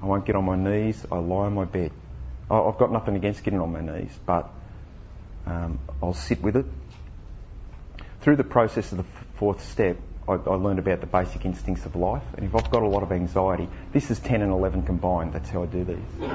I 0.00 0.06
won't 0.06 0.24
get 0.26 0.36
on 0.36 0.44
my 0.44 0.56
knees, 0.56 1.04
I 1.10 1.16
lie 1.16 1.46
on 1.46 1.54
my 1.54 1.64
bed. 1.64 1.90
I've 2.48 2.78
got 2.78 2.92
nothing 2.92 3.16
against 3.16 3.42
getting 3.42 3.58
on 3.60 3.72
my 3.72 3.80
knees, 3.80 4.16
but 4.24 4.48
um, 5.46 5.80
I'll 6.00 6.14
sit 6.14 6.40
with 6.40 6.56
it. 6.56 6.66
Through 8.20 8.36
the 8.36 8.44
process 8.44 8.92
of 8.92 8.98
the 8.98 9.04
fourth 9.38 9.64
step, 9.64 9.96
I, 10.28 10.32
I, 10.32 10.54
learned 10.54 10.78
about 10.78 11.00
the 11.00 11.06
basic 11.06 11.44
instincts 11.44 11.84
of 11.86 11.96
life. 11.96 12.22
And 12.36 12.46
if 12.46 12.54
I've 12.54 12.70
got 12.70 12.82
a 12.82 12.88
lot 12.88 13.02
of 13.02 13.12
anxiety, 13.12 13.68
this 13.92 14.10
is 14.10 14.18
10 14.20 14.42
and 14.42 14.52
11 14.52 14.84
combined, 14.84 15.32
that's 15.32 15.50
how 15.50 15.62
I 15.62 15.66
do 15.66 15.84
these. 15.84 16.30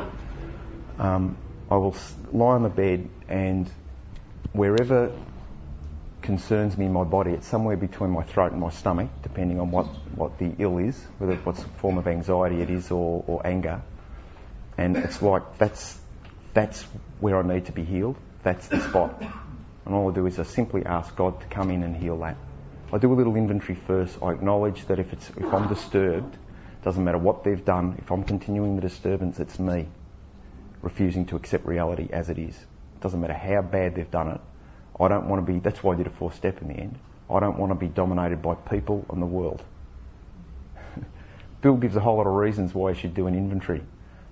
Um, 0.99 1.37
I 1.71 1.75
will 1.75 1.95
lie 2.31 2.55
on 2.55 2.63
the 2.63 2.69
bed 2.69 3.09
and 3.27 3.69
wherever 4.53 5.11
concerns 6.21 6.77
me 6.77 6.85
in 6.85 6.93
my 6.93 7.03
body, 7.03 7.31
it's 7.31 7.47
somewhere 7.47 7.77
between 7.77 8.11
my 8.11 8.23
throat 8.23 8.51
and 8.51 8.61
my 8.61 8.69
stomach, 8.69 9.09
depending 9.23 9.59
on 9.59 9.71
what, 9.71 9.85
what 10.15 10.37
the 10.37 10.51
ill 10.59 10.77
is, 10.77 10.99
whether 11.17 11.35
what 11.37 11.57
form 11.77 11.97
of 11.97 12.07
anxiety 12.07 12.61
it 12.61 12.69
is 12.69 12.91
or, 12.91 13.23
or 13.25 13.45
anger. 13.45 13.81
And 14.77 14.97
it's 14.97 15.21
like 15.21 15.57
that's, 15.57 15.99
that's 16.53 16.83
where 17.19 17.37
I 17.37 17.41
need 17.41 17.65
to 17.65 17.71
be 17.71 17.83
healed. 17.83 18.15
That's 18.43 18.67
the 18.67 18.79
spot. 18.81 19.21
And 19.85 19.93
all 19.93 20.11
I 20.11 20.13
do 20.13 20.25
is 20.25 20.39
I 20.39 20.43
simply 20.43 20.85
ask 20.85 21.15
God 21.15 21.39
to 21.41 21.47
come 21.47 21.71
in 21.71 21.83
and 21.83 21.95
heal 21.95 22.17
that. 22.19 22.37
I 22.91 22.97
do 22.97 23.13
a 23.13 23.15
little 23.15 23.35
inventory 23.35 23.77
first. 23.85 24.17
I 24.21 24.31
acknowledge 24.31 24.85
that 24.87 24.99
if 24.99 25.13
it's 25.13 25.29
if 25.29 25.53
I'm 25.53 25.67
disturbed, 25.67 26.37
doesn't 26.83 27.03
matter 27.03 27.19
what 27.19 27.43
they've 27.43 27.63
done, 27.63 27.95
if 27.99 28.11
I'm 28.11 28.23
continuing 28.23 28.75
the 28.75 28.81
disturbance, 28.81 29.39
it's 29.39 29.59
me 29.59 29.87
refusing 30.81 31.25
to 31.27 31.35
accept 31.35 31.65
reality 31.65 32.07
as 32.11 32.29
it 32.29 32.39
is. 32.39 32.55
It 32.55 33.01
Doesn't 33.01 33.19
matter 33.19 33.33
how 33.33 33.61
bad 33.61 33.95
they've 33.95 34.09
done 34.09 34.29
it. 34.29 34.41
I 34.99 35.07
don't 35.07 35.27
want 35.27 35.45
to 35.45 35.51
be 35.51 35.59
that's 35.59 35.83
why 35.83 35.93
I 35.93 35.97
did 35.97 36.07
a 36.07 36.09
four 36.09 36.31
step 36.31 36.61
in 36.61 36.69
the 36.69 36.73
end. 36.73 36.97
I 37.29 37.39
don't 37.39 37.59
want 37.59 37.71
to 37.71 37.75
be 37.75 37.87
dominated 37.87 38.41
by 38.41 38.55
people 38.55 39.05
and 39.11 39.21
the 39.21 39.27
world. 39.27 39.61
Bill 41.61 41.75
gives 41.75 41.95
a 41.95 41.99
whole 41.99 42.17
lot 42.17 42.25
of 42.25 42.33
reasons 42.33 42.73
why 42.73 42.89
I 42.89 42.93
should 42.93 43.13
do 43.13 43.27
an 43.27 43.35
inventory. 43.35 43.83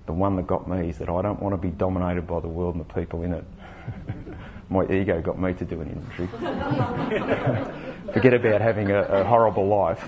The 0.06 0.12
one 0.12 0.34
that 0.36 0.48
got 0.48 0.68
me 0.68 0.88
is 0.88 0.98
that 0.98 1.08
I 1.08 1.22
don't 1.22 1.40
want 1.40 1.52
to 1.52 1.58
be 1.58 1.70
dominated 1.70 2.26
by 2.26 2.40
the 2.40 2.48
world 2.48 2.74
and 2.74 2.84
the 2.84 2.94
people 2.94 3.22
in 3.22 3.34
it. 3.34 3.44
My 4.70 4.84
ego 4.84 5.22
got 5.22 5.38
me 5.40 5.54
to 5.54 5.64
do 5.64 5.80
an 5.80 5.88
inventory. 5.90 6.28
Forget 8.12 8.34
about 8.34 8.60
having 8.60 8.90
a, 8.90 9.02
a 9.02 9.24
horrible 9.24 9.66
life. 9.66 10.02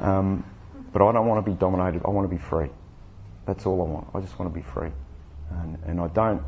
Um, 0.00 0.44
but 0.92 1.02
I 1.02 1.12
don't 1.12 1.26
want 1.26 1.44
to 1.44 1.50
be 1.50 1.56
dominated. 1.56 2.02
I 2.04 2.10
want 2.10 2.28
to 2.28 2.34
be 2.34 2.40
free. 2.40 2.70
That's 3.46 3.66
all 3.66 3.80
I 3.82 3.84
want. 3.84 4.08
I 4.14 4.20
just 4.20 4.38
want 4.38 4.52
to 4.52 4.54
be 4.54 4.64
free. 4.64 4.90
And, 5.50 5.78
and 5.86 6.00
I 6.00 6.08
don't, 6.08 6.42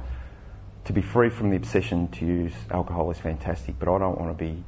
to 0.85 0.93
be 0.93 1.03
free 1.03 1.31
from 1.31 1.51
the 1.51 1.57
obsession 1.57 2.09
to 2.09 2.27
use 2.27 2.53
alcohol 2.71 3.11
is 3.11 3.19
fantastic, 3.19 3.79
but 3.79 3.89
I 3.89 3.99
don't 3.99 4.19
want 4.19 4.37
to 4.37 4.45
be 4.45 4.63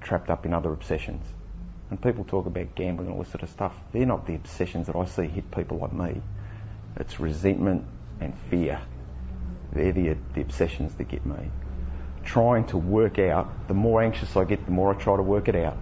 trapped 0.00 0.30
up 0.30 0.46
in 0.46 0.52
other 0.52 0.72
obsessions. 0.72 1.24
And 1.90 2.00
people 2.00 2.24
talk 2.24 2.46
about 2.46 2.74
gambling 2.74 3.08
and 3.08 3.16
all 3.16 3.22
this 3.22 3.32
sort 3.32 3.42
of 3.42 3.50
stuff. 3.50 3.74
They're 3.92 4.06
not 4.06 4.26
the 4.26 4.34
obsessions 4.34 4.86
that 4.86 4.96
I 4.96 5.04
see 5.04 5.26
hit 5.26 5.50
people 5.50 5.78
like 5.78 5.92
me. 5.92 6.22
It's 6.96 7.20
resentment 7.20 7.84
and 8.20 8.34
fear. 8.50 8.80
They're 9.72 9.92
the, 9.92 10.16
the 10.34 10.42
obsessions 10.42 10.94
that 10.94 11.08
get 11.08 11.24
me. 11.24 11.50
Trying 12.24 12.66
to 12.66 12.78
work 12.78 13.18
out, 13.18 13.68
the 13.68 13.74
more 13.74 14.02
anxious 14.02 14.36
I 14.36 14.44
get, 14.44 14.64
the 14.64 14.70
more 14.70 14.94
I 14.94 14.98
try 14.98 15.16
to 15.16 15.22
work 15.22 15.48
it 15.48 15.56
out. 15.56 15.76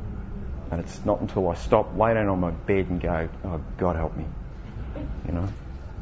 And 0.71 0.81
it's 0.81 1.05
not 1.05 1.21
until 1.21 1.49
I 1.49 1.55
stop, 1.55 1.97
lay 1.99 2.15
down 2.15 2.29
on 2.29 2.41
my 2.41 2.53
bed 2.53 2.87
and 2.89 3.01
go, 3.01 3.29
oh, 3.45 3.61
God 3.77 3.97
help 3.97 4.17
me. 4.17 4.25
You 5.27 5.33
know, 5.33 5.49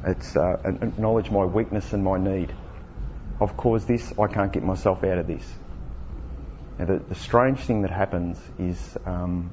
it's 0.04 0.36
uh, 0.36 0.58
acknowledge 0.64 1.30
my 1.30 1.44
weakness 1.44 1.92
and 1.92 2.04
my 2.04 2.18
need. 2.18 2.52
I've 3.40 3.56
caused 3.56 3.88
this, 3.88 4.12
I 4.18 4.26
can't 4.26 4.52
get 4.52 4.62
myself 4.62 5.04
out 5.04 5.18
of 5.18 5.26
this. 5.26 5.44
Now, 6.78 6.86
the, 6.86 6.98
the 6.98 7.14
strange 7.14 7.60
thing 7.60 7.82
that 7.82 7.90
happens 7.90 8.38
is, 8.58 8.96
um, 9.06 9.50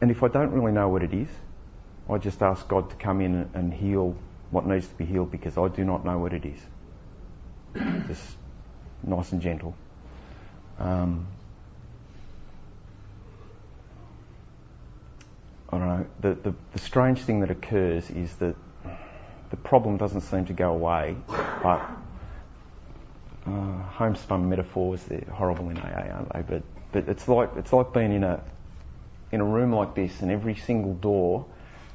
and 0.00 0.10
if 0.10 0.22
I 0.22 0.28
don't 0.28 0.50
really 0.50 0.72
know 0.72 0.88
what 0.88 1.02
it 1.02 1.14
is, 1.14 1.28
I 2.08 2.18
just 2.18 2.42
ask 2.42 2.68
God 2.68 2.90
to 2.90 2.96
come 2.96 3.20
in 3.20 3.50
and 3.54 3.72
heal 3.72 4.16
what 4.50 4.66
needs 4.66 4.86
to 4.86 4.94
be 4.94 5.04
healed 5.04 5.30
because 5.30 5.58
I 5.58 5.68
do 5.68 5.84
not 5.84 6.04
know 6.04 6.18
what 6.18 6.32
it 6.32 6.44
is. 6.44 6.58
just 8.06 8.36
nice 9.02 9.32
and 9.32 9.42
gentle. 9.42 9.74
Um, 10.78 11.26
I 15.70 15.78
don't 15.78 15.88
know. 15.88 16.06
The, 16.20 16.34
the, 16.50 16.54
the 16.72 16.78
strange 16.78 17.20
thing 17.20 17.40
that 17.40 17.50
occurs 17.50 18.08
is 18.10 18.34
that 18.36 18.54
the 19.50 19.56
problem 19.56 19.96
doesn't 19.96 20.22
seem 20.22 20.46
to 20.46 20.52
go 20.52 20.70
away, 20.70 21.16
but 21.28 21.88
uh, 23.46 23.82
homespun 23.90 24.48
metaphors 24.48 25.02
they're 25.04 25.24
horrible 25.32 25.68
in 25.70 25.78
AA, 25.78 26.12
aren't 26.12 26.32
they? 26.32 26.42
But 26.42 26.62
but 26.92 27.08
it's 27.08 27.28
like 27.28 27.50
it's 27.56 27.72
like 27.72 27.92
being 27.92 28.12
in 28.12 28.24
a 28.24 28.42
in 29.32 29.40
a 29.40 29.44
room 29.44 29.72
like 29.72 29.94
this, 29.94 30.20
and 30.22 30.30
every 30.30 30.54
single 30.54 30.94
door 30.94 31.46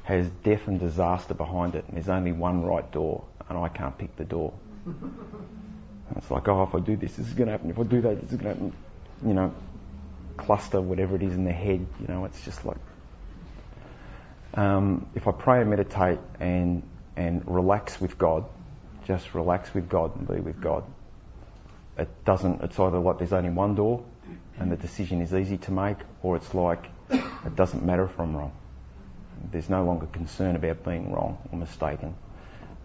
has 0.04 0.28
death 0.42 0.66
and 0.66 0.80
disaster 0.80 1.34
behind 1.34 1.74
it, 1.74 1.84
and 1.86 1.96
there's 1.96 2.08
only 2.08 2.32
one 2.32 2.62
right 2.62 2.90
door, 2.92 3.24
and 3.48 3.58
I 3.58 3.68
can't 3.68 3.96
pick 3.96 4.16
the 4.16 4.24
door. 4.24 4.52
It's 6.14 6.30
like, 6.30 6.46
oh, 6.46 6.62
if 6.64 6.74
I 6.74 6.80
do 6.80 6.94
this, 6.94 7.14
this 7.14 7.26
is 7.26 7.32
going 7.32 7.46
to 7.46 7.52
happen. 7.52 7.70
If 7.70 7.78
I 7.78 7.84
do 7.84 8.02
that, 8.02 8.20
this 8.20 8.32
is 8.32 8.36
going 8.36 8.54
to 8.54 8.62
happen. 8.62 8.74
You 9.26 9.32
know, 9.32 9.54
cluster 10.36 10.78
whatever 10.78 11.16
it 11.16 11.22
is 11.22 11.32
in 11.32 11.44
the 11.44 11.52
head. 11.52 11.86
You 12.00 12.06
know, 12.06 12.26
it's 12.26 12.44
just 12.44 12.64
like 12.66 12.76
um, 14.54 15.06
if 15.14 15.26
I 15.26 15.32
pray 15.32 15.60
and 15.60 15.70
meditate 15.70 16.18
and 16.40 16.82
and 17.16 17.42
relax 17.46 18.00
with 18.00 18.18
God, 18.18 18.44
just 19.06 19.34
relax 19.34 19.72
with 19.74 19.88
God 19.88 20.16
and 20.16 20.26
be 20.26 20.40
with 20.40 20.60
God. 20.60 20.84
It 21.96 22.08
doesn't. 22.24 22.62
It's 22.62 22.78
either 22.78 22.98
like 22.98 23.18
there's 23.18 23.32
only 23.32 23.50
one 23.50 23.74
door, 23.74 24.04
and 24.58 24.70
the 24.70 24.76
decision 24.76 25.20
is 25.20 25.34
easy 25.34 25.58
to 25.58 25.72
make, 25.72 25.98
or 26.22 26.36
it's 26.36 26.52
like 26.54 26.86
it 27.10 27.56
doesn't 27.56 27.84
matter 27.84 28.04
if 28.04 28.18
I'm 28.18 28.36
wrong. 28.36 28.52
There's 29.50 29.68
no 29.68 29.84
longer 29.84 30.06
concern 30.06 30.56
about 30.56 30.84
being 30.84 31.12
wrong 31.12 31.38
or 31.50 31.58
mistaken, 31.58 32.14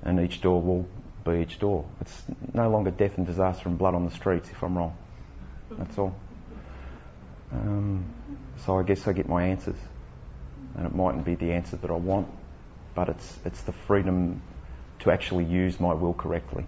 and 0.04 0.20
each 0.20 0.42
door 0.42 0.62
will 0.62 0.88
be 1.26 1.42
each 1.42 1.60
door. 1.60 1.86
It's 2.02 2.24
no 2.54 2.70
longer 2.70 2.92
death 2.92 3.18
and 3.18 3.26
disaster 3.26 3.70
and 3.70 3.78
blood 3.78 3.96
on 3.96 4.06
the 4.06 4.12
streets 4.12 4.50
if 4.50 4.64
I'm 4.64 4.78
wrong. 4.78 4.98
That's 5.72 5.98
all. 5.98 6.16
Um, 7.52 8.06
so 8.66 8.78
I 8.78 8.84
guess 8.84 9.08
I 9.08 9.14
get 9.14 9.28
my 9.28 9.44
answers 9.46 9.78
and 10.76 10.86
it 10.86 10.94
mightn't 10.94 11.26
be 11.26 11.36
the 11.36 11.52
answer 11.54 11.76
that 11.78 11.90
I 11.90 11.96
want, 11.96 12.28
but 12.96 13.10
it's 13.10 13.40
it's 13.46 13.62
the 13.64 13.72
freedom 13.72 14.42
to 15.00 15.12
actually 15.12 15.46
use 15.46 15.80
my 15.80 15.94
will 15.94 16.14
correctly, 16.14 16.66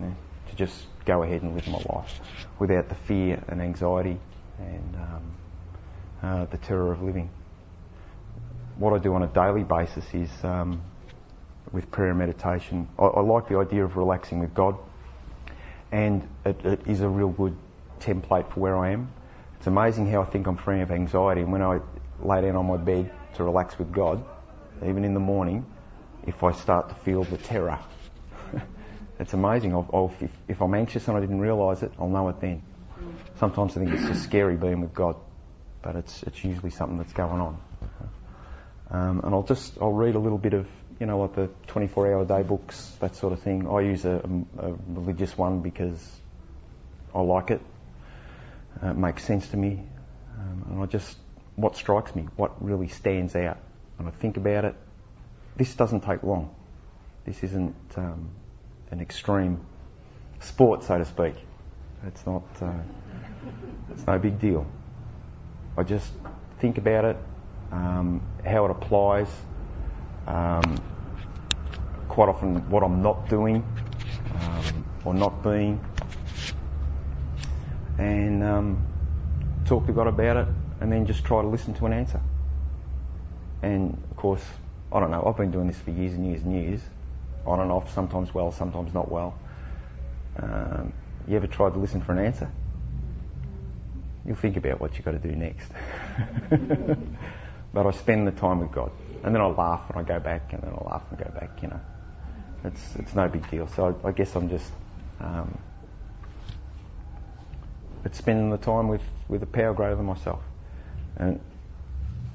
yeah? 0.00 0.10
to 0.48 0.56
just 0.56 0.86
go 1.04 1.22
ahead 1.22 1.42
and 1.42 1.54
live 1.54 1.66
my 1.68 1.82
life 1.92 2.20
without 2.58 2.88
the 2.88 2.94
fear 2.94 3.42
and 3.48 3.60
anxiety 3.60 4.18
and 4.58 4.96
um, 4.96 5.32
uh, 6.22 6.44
the 6.46 6.58
terror 6.58 6.92
of 6.92 7.02
living. 7.02 7.30
What 8.80 8.94
I 8.94 8.98
do 8.98 9.12
on 9.12 9.22
a 9.22 9.26
daily 9.26 9.62
basis 9.62 10.06
is 10.14 10.30
um, 10.42 10.80
with 11.70 11.90
prayer 11.90 12.08
and 12.08 12.18
meditation. 12.18 12.88
I, 12.98 13.02
I, 13.04 13.20
like 13.20 13.46
the 13.46 13.58
idea 13.58 13.84
of 13.84 13.98
relaxing 13.98 14.38
with 14.38 14.54
God, 14.54 14.74
and 15.92 16.26
it, 16.46 16.64
it 16.64 16.86
is 16.86 17.02
a 17.02 17.08
real 17.08 17.28
good 17.28 17.54
template 18.00 18.50
for 18.50 18.60
where 18.60 18.78
I 18.78 18.92
am. 18.92 19.12
It's 19.58 19.66
amazing 19.66 20.10
how 20.10 20.22
I 20.22 20.24
think 20.24 20.46
I'm 20.46 20.56
free 20.56 20.80
of 20.80 20.90
anxiety, 20.90 21.42
and 21.42 21.52
when 21.52 21.60
I 21.60 21.80
lay 22.22 22.40
down 22.40 22.56
on 22.56 22.68
my 22.68 22.78
bed 22.78 23.12
to 23.34 23.44
relax 23.44 23.78
with 23.78 23.92
God, 23.92 24.24
even 24.82 25.04
in 25.04 25.12
the 25.12 25.20
morning, 25.20 25.66
if 26.26 26.42
I 26.42 26.52
start 26.52 26.88
to 26.88 26.94
feel 26.94 27.24
the 27.24 27.36
terror. 27.36 27.78
it's 29.18 29.34
amazing. 29.34 29.74
I'll, 29.74 29.90
I'll, 29.92 30.14
if, 30.20 30.30
if, 30.48 30.62
I'm 30.62 30.72
anxious 30.72 31.06
and 31.06 31.18
I 31.18 31.20
didn't 31.20 31.40
realise 31.40 31.82
it, 31.82 31.92
I'll 31.98 32.08
know 32.08 32.30
it 32.30 32.40
then. 32.40 32.62
Sometimes 33.38 33.76
I 33.76 33.80
think 33.80 33.92
it's 33.92 34.08
just 34.08 34.22
scary 34.22 34.56
being 34.56 34.80
with 34.80 34.94
God, 34.94 35.16
but 35.82 35.96
it's, 35.96 36.22
it's 36.22 36.42
usually 36.42 36.70
something 36.70 36.96
that's 36.96 37.12
going 37.12 37.42
on. 37.42 37.60
Um, 38.90 39.20
and 39.22 39.34
I'll 39.34 39.44
just 39.44 39.78
I'll 39.80 39.92
read 39.92 40.14
a 40.16 40.18
little 40.18 40.38
bit 40.38 40.52
of 40.52 40.66
you 40.98 41.06
know 41.06 41.20
like 41.20 41.34
the 41.34 41.48
24-hour 41.68 42.24
day 42.24 42.42
books 42.42 42.96
that 43.00 43.14
sort 43.16 43.32
of 43.32 43.40
thing. 43.40 43.68
I 43.68 43.80
use 43.80 44.04
a, 44.04 44.20
a 44.58 44.74
religious 44.88 45.36
one 45.36 45.60
because 45.60 46.04
I 47.14 47.20
like 47.20 47.50
it. 47.50 47.60
Uh, 48.82 48.88
it 48.90 48.96
makes 48.96 49.24
sense 49.24 49.48
to 49.48 49.56
me, 49.56 49.82
um, 50.38 50.66
and 50.70 50.82
I 50.82 50.86
just 50.86 51.16
what 51.56 51.76
strikes 51.76 52.14
me, 52.14 52.28
what 52.36 52.64
really 52.64 52.88
stands 52.88 53.36
out 53.36 53.58
when 53.96 54.08
I 54.08 54.10
think 54.10 54.36
about 54.36 54.64
it. 54.64 54.74
This 55.56 55.74
doesn't 55.74 56.00
take 56.00 56.22
long. 56.22 56.54
This 57.24 57.42
isn't 57.44 57.74
um, 57.96 58.30
an 58.90 59.00
extreme 59.00 59.60
sport, 60.40 60.84
so 60.84 60.98
to 60.98 61.04
speak. 61.04 61.34
It's 62.06 62.26
not. 62.26 62.42
Uh, 62.60 62.72
it's 63.90 64.06
no 64.06 64.18
big 64.18 64.40
deal. 64.40 64.66
I 65.76 65.82
just 65.82 66.10
think 66.60 66.78
about 66.78 67.04
it, 67.04 67.16
um, 67.72 68.20
how 68.44 68.64
it 68.66 68.70
applies. 68.70 69.28
Um, 70.26 70.80
quite 72.08 72.28
often, 72.28 72.68
what 72.70 72.82
I'm 72.82 73.02
not 73.02 73.28
doing 73.28 73.64
um, 74.34 74.84
or 75.04 75.14
not 75.14 75.42
being, 75.42 75.80
and 77.98 78.42
um, 78.42 78.84
talk 79.64 79.86
to 79.86 79.92
God 79.92 80.06
about 80.06 80.36
it 80.36 80.48
and 80.80 80.90
then 80.90 81.06
just 81.06 81.24
try 81.24 81.42
to 81.42 81.48
listen 81.48 81.74
to 81.74 81.86
an 81.86 81.92
answer. 81.92 82.20
And 83.62 84.02
of 84.10 84.16
course, 84.16 84.44
I 84.90 85.00
don't 85.00 85.10
know, 85.10 85.22
I've 85.26 85.36
been 85.36 85.50
doing 85.50 85.66
this 85.66 85.78
for 85.78 85.90
years 85.90 86.14
and 86.14 86.26
years 86.26 86.42
and 86.42 86.52
years, 86.52 86.80
on 87.46 87.60
and 87.60 87.70
off, 87.70 87.92
sometimes 87.92 88.34
well, 88.34 88.50
sometimes 88.50 88.94
not 88.94 89.10
well. 89.10 89.38
Um, 90.36 90.92
you 91.28 91.36
ever 91.36 91.46
tried 91.46 91.74
to 91.74 91.78
listen 91.78 92.00
for 92.00 92.12
an 92.12 92.18
answer? 92.18 92.50
You'll 94.24 94.36
think 94.36 94.56
about 94.56 94.80
what 94.80 94.94
you've 94.94 95.04
got 95.04 95.12
to 95.12 95.18
do 95.18 95.34
next. 95.34 95.70
but 97.72 97.86
I 97.86 97.90
spend 97.92 98.26
the 98.26 98.32
time 98.32 98.60
with 98.60 98.72
God. 98.72 98.90
And 99.22 99.34
then 99.34 99.42
I 99.42 99.46
laugh 99.46 99.90
and 99.90 99.98
I 99.98 100.02
go 100.02 100.18
back, 100.18 100.52
and 100.52 100.62
then 100.62 100.70
I 100.70 100.84
laugh 100.84 101.02
and 101.10 101.18
go 101.18 101.30
back, 101.38 101.50
you 101.62 101.68
know. 101.68 101.80
It's, 102.64 102.96
it's 102.96 103.14
no 103.14 103.28
big 103.28 103.48
deal. 103.50 103.66
So 103.68 103.98
I, 104.04 104.08
I 104.08 104.12
guess 104.12 104.34
I'm 104.34 104.48
just 104.48 104.70
um, 105.20 105.58
it's 108.04 108.18
spending 108.18 108.50
the 108.50 108.56
time 108.56 108.88
with, 108.88 109.02
with 109.28 109.42
a 109.42 109.46
power 109.46 109.74
greater 109.74 109.96
than 109.96 110.06
myself. 110.06 110.42
And, 111.16 111.40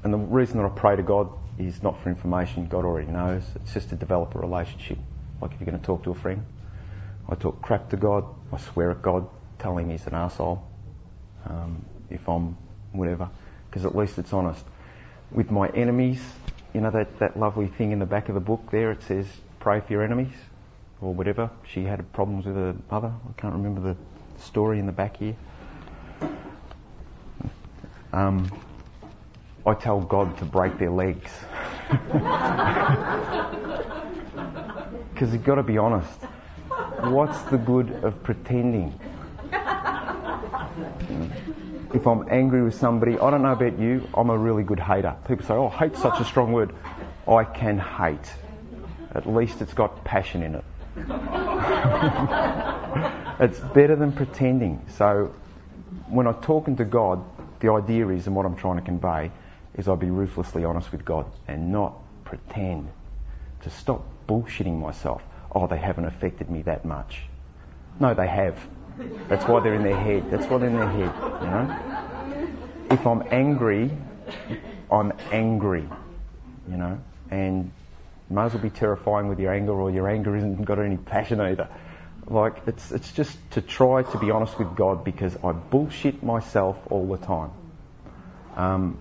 and 0.03 0.13
the 0.13 0.17
reason 0.17 0.57
that 0.57 0.65
I 0.65 0.69
pray 0.69 0.95
to 0.95 1.03
God 1.03 1.29
is 1.57 1.81
not 1.81 2.01
for 2.01 2.09
information, 2.09 2.67
God 2.67 2.85
already 2.85 3.11
knows. 3.11 3.43
It's 3.55 3.73
just 3.73 3.89
to 3.89 3.95
develop 3.95 4.35
a 4.35 4.39
relationship. 4.39 4.99
Like 5.41 5.53
if 5.53 5.59
you're 5.59 5.65
going 5.65 5.79
to 5.79 5.85
talk 5.85 6.03
to 6.03 6.11
a 6.11 6.15
friend, 6.15 6.45
I 7.27 7.35
talk 7.35 7.61
crap 7.61 7.89
to 7.89 7.97
God, 7.97 8.25
I 8.53 8.57
swear 8.57 8.91
at 8.91 9.01
God, 9.01 9.27
telling 9.57 9.85
him 9.85 9.91
he's 9.91 10.05
an 10.05 10.13
asshole. 10.13 10.63
Um, 11.45 11.83
if 12.09 12.27
I'm 12.29 12.55
whatever, 12.91 13.29
because 13.69 13.85
at 13.85 13.95
least 13.95 14.19
it's 14.19 14.33
honest. 14.33 14.63
With 15.32 15.51
my 15.51 15.67
enemies, 15.70 16.22
you 16.74 16.82
know 16.82 16.91
that, 16.91 17.20
that 17.20 17.38
lovely 17.38 17.67
thing 17.67 17.91
in 17.91 18.00
the 18.00 18.05
back 18.05 18.29
of 18.29 18.36
the 18.36 18.41
book 18.41 18.70
there, 18.72 18.91
it 18.91 19.03
says, 19.03 19.27
pray 19.60 19.79
for 19.82 19.91
your 19.94 20.03
enemies. 20.03 20.34
or 21.01 21.13
whatever. 21.13 21.50
She 21.72 21.84
had 21.84 22.12
problems 22.13 22.46
with 22.46 22.55
her 22.55 22.75
mother. 22.91 23.12
I 23.29 23.41
can't 23.41 23.53
remember 23.53 23.82
the 23.82 23.96
story 24.41 24.79
in 24.79 24.86
the 24.86 24.91
back 24.91 25.17
here. 25.17 25.36
Um, 28.13 28.50
I 29.65 29.74
tell 29.74 30.00
God 30.00 30.38
to 30.38 30.46
break 30.46 30.77
their 30.77 30.91
legs. 30.91 31.32
Because 35.13 35.32
you've 35.32 35.46
got 35.46 35.55
to 35.55 35.63
be 35.63 35.77
honest. 35.77 36.20
What's 37.03 37.41
the 37.44 37.58
good 37.58 37.89
of 38.03 38.22
pretending? 38.24 39.00
If 41.95 42.07
I'm 42.07 42.27
angry 42.29 42.61
with 42.61 42.75
somebody, 42.75 43.17
I 43.17 43.31
don't 43.31 43.41
know 43.41 43.53
about 43.53 43.79
you, 43.79 44.05
I'm 44.13 44.29
a 44.29 44.37
really 44.37 44.63
good 44.63 44.81
hater. 44.81 45.15
People 45.29 45.45
say, 45.45 45.53
oh, 45.53 45.69
hate's 45.69 46.01
such 46.01 46.19
a 46.19 46.25
strong 46.25 46.51
word. 46.51 46.75
I 47.25 47.45
can 47.45 47.79
hate. 47.79 48.33
At 49.13 49.25
least 49.25 49.61
it's 49.61 49.73
got 49.73 50.03
passion 50.03 50.43
in 50.43 50.55
it. 50.55 50.65
it's 53.39 53.59
better 53.73 53.95
than 53.95 54.11
pretending. 54.11 54.85
So 54.97 55.33
when 56.09 56.27
I'm 56.27 56.41
talking 56.41 56.75
to 56.75 56.83
God, 56.83 57.23
the 57.61 57.71
idea 57.71 58.09
is, 58.09 58.27
and 58.27 58.35
what 58.35 58.45
I'm 58.45 58.57
trying 58.57 58.75
to 58.75 58.83
convey, 58.83 59.31
is 59.75 59.87
I'll 59.87 59.95
be 59.95 60.09
ruthlessly 60.09 60.65
honest 60.65 60.91
with 60.91 61.05
God 61.05 61.25
and 61.47 61.71
not 61.71 61.95
pretend. 62.25 62.89
To 63.61 63.69
stop 63.69 64.05
bullshitting 64.27 64.77
myself. 64.77 65.21
Oh, 65.49 65.65
they 65.65 65.77
haven't 65.77 66.05
affected 66.05 66.49
me 66.49 66.63
that 66.63 66.83
much. 66.83 67.21
No, 68.01 68.13
they 68.13 68.27
have. 68.27 68.59
That's 69.27 69.45
why 69.45 69.59
they're 69.59 69.73
in 69.73 69.83
their 69.83 69.97
head. 69.97 70.29
That's 70.29 70.45
why 70.47 70.57
they're 70.59 70.69
in 70.69 70.75
their 70.75 70.89
head, 70.89 71.13
you 71.43 71.49
know? 71.49 72.87
If 72.91 73.05
I'm 73.05 73.23
angry, 73.31 73.91
I'm 74.91 75.11
angry, 75.31 75.87
you 76.69 76.77
know? 76.77 76.99
And 77.29 77.71
you 78.29 78.35
might 78.35 78.45
as 78.45 78.53
well 78.53 78.63
be 78.63 78.69
terrifying 78.69 79.27
with 79.27 79.39
your 79.39 79.53
anger 79.53 79.73
or 79.73 79.91
your 79.91 80.07
anger 80.07 80.35
isn't 80.35 80.63
got 80.63 80.79
any 80.79 80.97
passion 80.97 81.41
either. 81.41 81.67
Like, 82.27 82.55
it's, 82.67 82.91
it's 82.91 83.11
just 83.11 83.37
to 83.51 83.61
try 83.61 84.03
to 84.03 84.17
be 84.17 84.31
honest 84.31 84.57
with 84.57 84.75
God 84.75 85.03
because 85.03 85.35
I 85.43 85.51
bullshit 85.51 86.23
myself 86.23 86.77
all 86.89 87.07
the 87.07 87.17
time. 87.17 87.51
Um, 88.55 88.97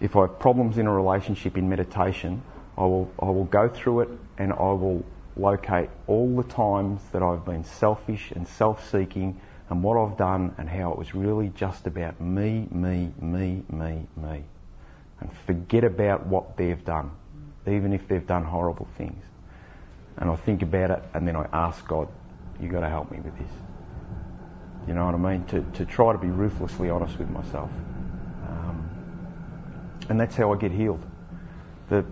if 0.00 0.16
I 0.16 0.22
have 0.22 0.38
problems 0.38 0.78
in 0.78 0.86
a 0.86 0.92
relationship 0.92 1.56
in 1.56 1.68
meditation, 1.68 2.42
I 2.76 2.82
will, 2.82 3.10
I 3.18 3.26
will 3.26 3.44
go 3.44 3.68
through 3.68 4.00
it 4.00 4.08
and 4.38 4.52
I 4.52 4.72
will 4.72 5.04
locate 5.36 5.88
all 6.06 6.36
the 6.36 6.44
times 6.44 7.00
that 7.12 7.22
I've 7.22 7.44
been 7.44 7.64
selfish 7.64 8.32
and 8.32 8.46
self-seeking 8.46 9.40
and 9.70 9.82
what 9.82 9.96
I've 9.96 10.16
done 10.16 10.54
and 10.58 10.68
how 10.68 10.92
it 10.92 10.98
was 10.98 11.14
really 11.14 11.50
just 11.54 11.86
about 11.86 12.20
me, 12.20 12.66
me, 12.70 13.12
me, 13.20 13.62
me, 13.70 14.06
me. 14.16 14.44
And 15.20 15.32
forget 15.46 15.84
about 15.84 16.26
what 16.26 16.56
they've 16.56 16.84
done, 16.84 17.10
even 17.66 17.92
if 17.92 18.06
they've 18.08 18.26
done 18.26 18.44
horrible 18.44 18.88
things. 18.98 19.24
And 20.18 20.30
I 20.30 20.36
think 20.36 20.62
about 20.62 20.90
it 20.90 21.02
and 21.14 21.26
then 21.26 21.36
I 21.36 21.48
ask 21.52 21.86
God, 21.86 22.08
you've 22.60 22.72
got 22.72 22.80
to 22.80 22.88
help 22.88 23.10
me 23.10 23.20
with 23.20 23.36
this. 23.38 23.50
You 24.86 24.94
know 24.94 25.06
what 25.06 25.14
I 25.14 25.18
mean? 25.18 25.44
To, 25.46 25.62
to 25.78 25.86
try 25.86 26.12
to 26.12 26.18
be 26.18 26.28
ruthlessly 26.28 26.90
honest 26.90 27.18
with 27.18 27.30
myself. 27.30 27.70
Um, 28.48 28.90
and 30.08 30.20
that's 30.20 30.34
how 30.34 30.52
I 30.52 30.56
get 30.58 30.72
healed. 30.72 31.04
The, 31.88 32.04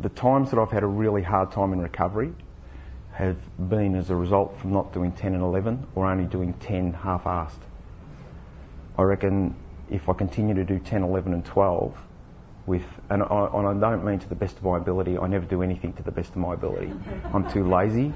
the 0.00 0.08
times 0.10 0.50
that 0.50 0.58
I've 0.58 0.70
had 0.70 0.82
a 0.82 0.86
really 0.86 1.22
hard 1.22 1.52
time 1.52 1.72
in 1.72 1.80
recovery 1.80 2.32
have 3.12 3.36
been 3.70 3.94
as 3.94 4.10
a 4.10 4.14
result 4.14 4.58
from 4.58 4.72
not 4.72 4.92
doing 4.92 5.12
10 5.12 5.32
and 5.34 5.42
11 5.42 5.86
or 5.94 6.06
only 6.06 6.24
doing 6.24 6.52
10 6.54 6.92
half-assed. 6.92 7.60
I 8.98 9.02
reckon 9.02 9.54
if 9.90 10.08
I 10.08 10.12
continue 10.12 10.54
to 10.54 10.64
do 10.64 10.78
10, 10.78 11.02
11 11.02 11.32
and 11.32 11.44
12 11.44 11.96
with, 12.66 12.84
and 13.08 13.22
I, 13.22 13.48
and 13.54 13.84
I 13.84 13.90
don't 13.90 14.04
mean 14.04 14.18
to 14.18 14.28
the 14.28 14.34
best 14.34 14.58
of 14.58 14.64
my 14.64 14.76
ability, 14.76 15.16
I 15.16 15.26
never 15.28 15.46
do 15.46 15.62
anything 15.62 15.92
to 15.94 16.02
the 16.02 16.10
best 16.10 16.30
of 16.30 16.36
my 16.36 16.52
ability. 16.52 16.92
I'm 17.32 17.50
too 17.50 17.66
lazy. 17.66 18.12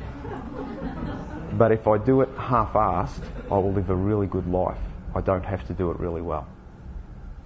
But 1.53 1.73
if 1.73 1.87
I 1.89 1.97
do 1.99 2.21
it 2.21 2.29
half-assed, 2.37 3.25
I 3.51 3.55
will 3.55 3.73
live 3.73 3.89
a 3.91 3.95
really 3.95 4.27
good 4.27 4.47
life. 4.47 4.79
I 5.15 5.21
don't 5.21 5.45
have 5.45 5.67
to 5.69 5.73
do 5.73 5.91
it 5.91 5.99
really 5.99 6.23
well. 6.23 6.47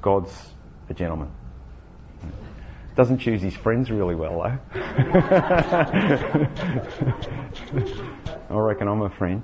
God's 0.02 0.32
a 0.88 0.94
gentleman. 0.94 1.30
Doesn't 2.96 3.18
choose 3.18 3.42
his 3.42 3.54
friends 3.54 3.90
really 3.90 4.14
well, 4.14 4.42
though. 4.42 4.58
I 8.50 8.56
reckon 8.56 8.86
I'm 8.86 9.02
a 9.02 9.10
friend. 9.10 9.42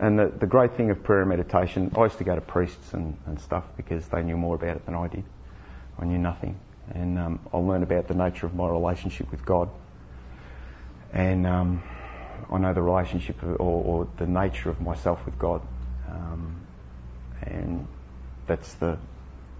And 0.00 0.18
the, 0.18 0.32
the 0.40 0.46
great 0.46 0.76
thing 0.76 0.90
of 0.90 1.02
prayer 1.04 1.20
and 1.20 1.28
meditation, 1.28 1.92
I 1.96 2.02
used 2.02 2.18
to 2.18 2.24
go 2.24 2.34
to 2.34 2.40
priests 2.40 2.92
and, 2.92 3.16
and 3.26 3.40
stuff 3.40 3.64
because 3.76 4.08
they 4.08 4.22
knew 4.24 4.36
more 4.36 4.56
about 4.56 4.76
it 4.76 4.84
than 4.84 4.96
I 4.96 5.06
did. 5.06 5.22
I 5.98 6.04
knew 6.06 6.18
nothing. 6.18 6.58
And 6.92 7.18
um, 7.18 7.40
I 7.52 7.58
learned 7.58 7.84
about 7.84 8.08
the 8.08 8.14
nature 8.14 8.46
of 8.46 8.54
my 8.54 8.68
relationship 8.68 9.30
with 9.30 9.46
God. 9.46 9.70
And 11.12 11.46
um, 11.46 11.84
I 12.50 12.58
know 12.58 12.74
the 12.74 12.82
relationship 12.82 13.42
or, 13.44 13.54
or, 13.56 14.08
the 14.18 14.26
nature 14.26 14.70
of 14.70 14.80
myself 14.80 15.24
with 15.24 15.38
God. 15.38 15.62
Um, 16.10 16.56
and 17.42 17.86
that's 18.48 18.74
the 18.74 18.98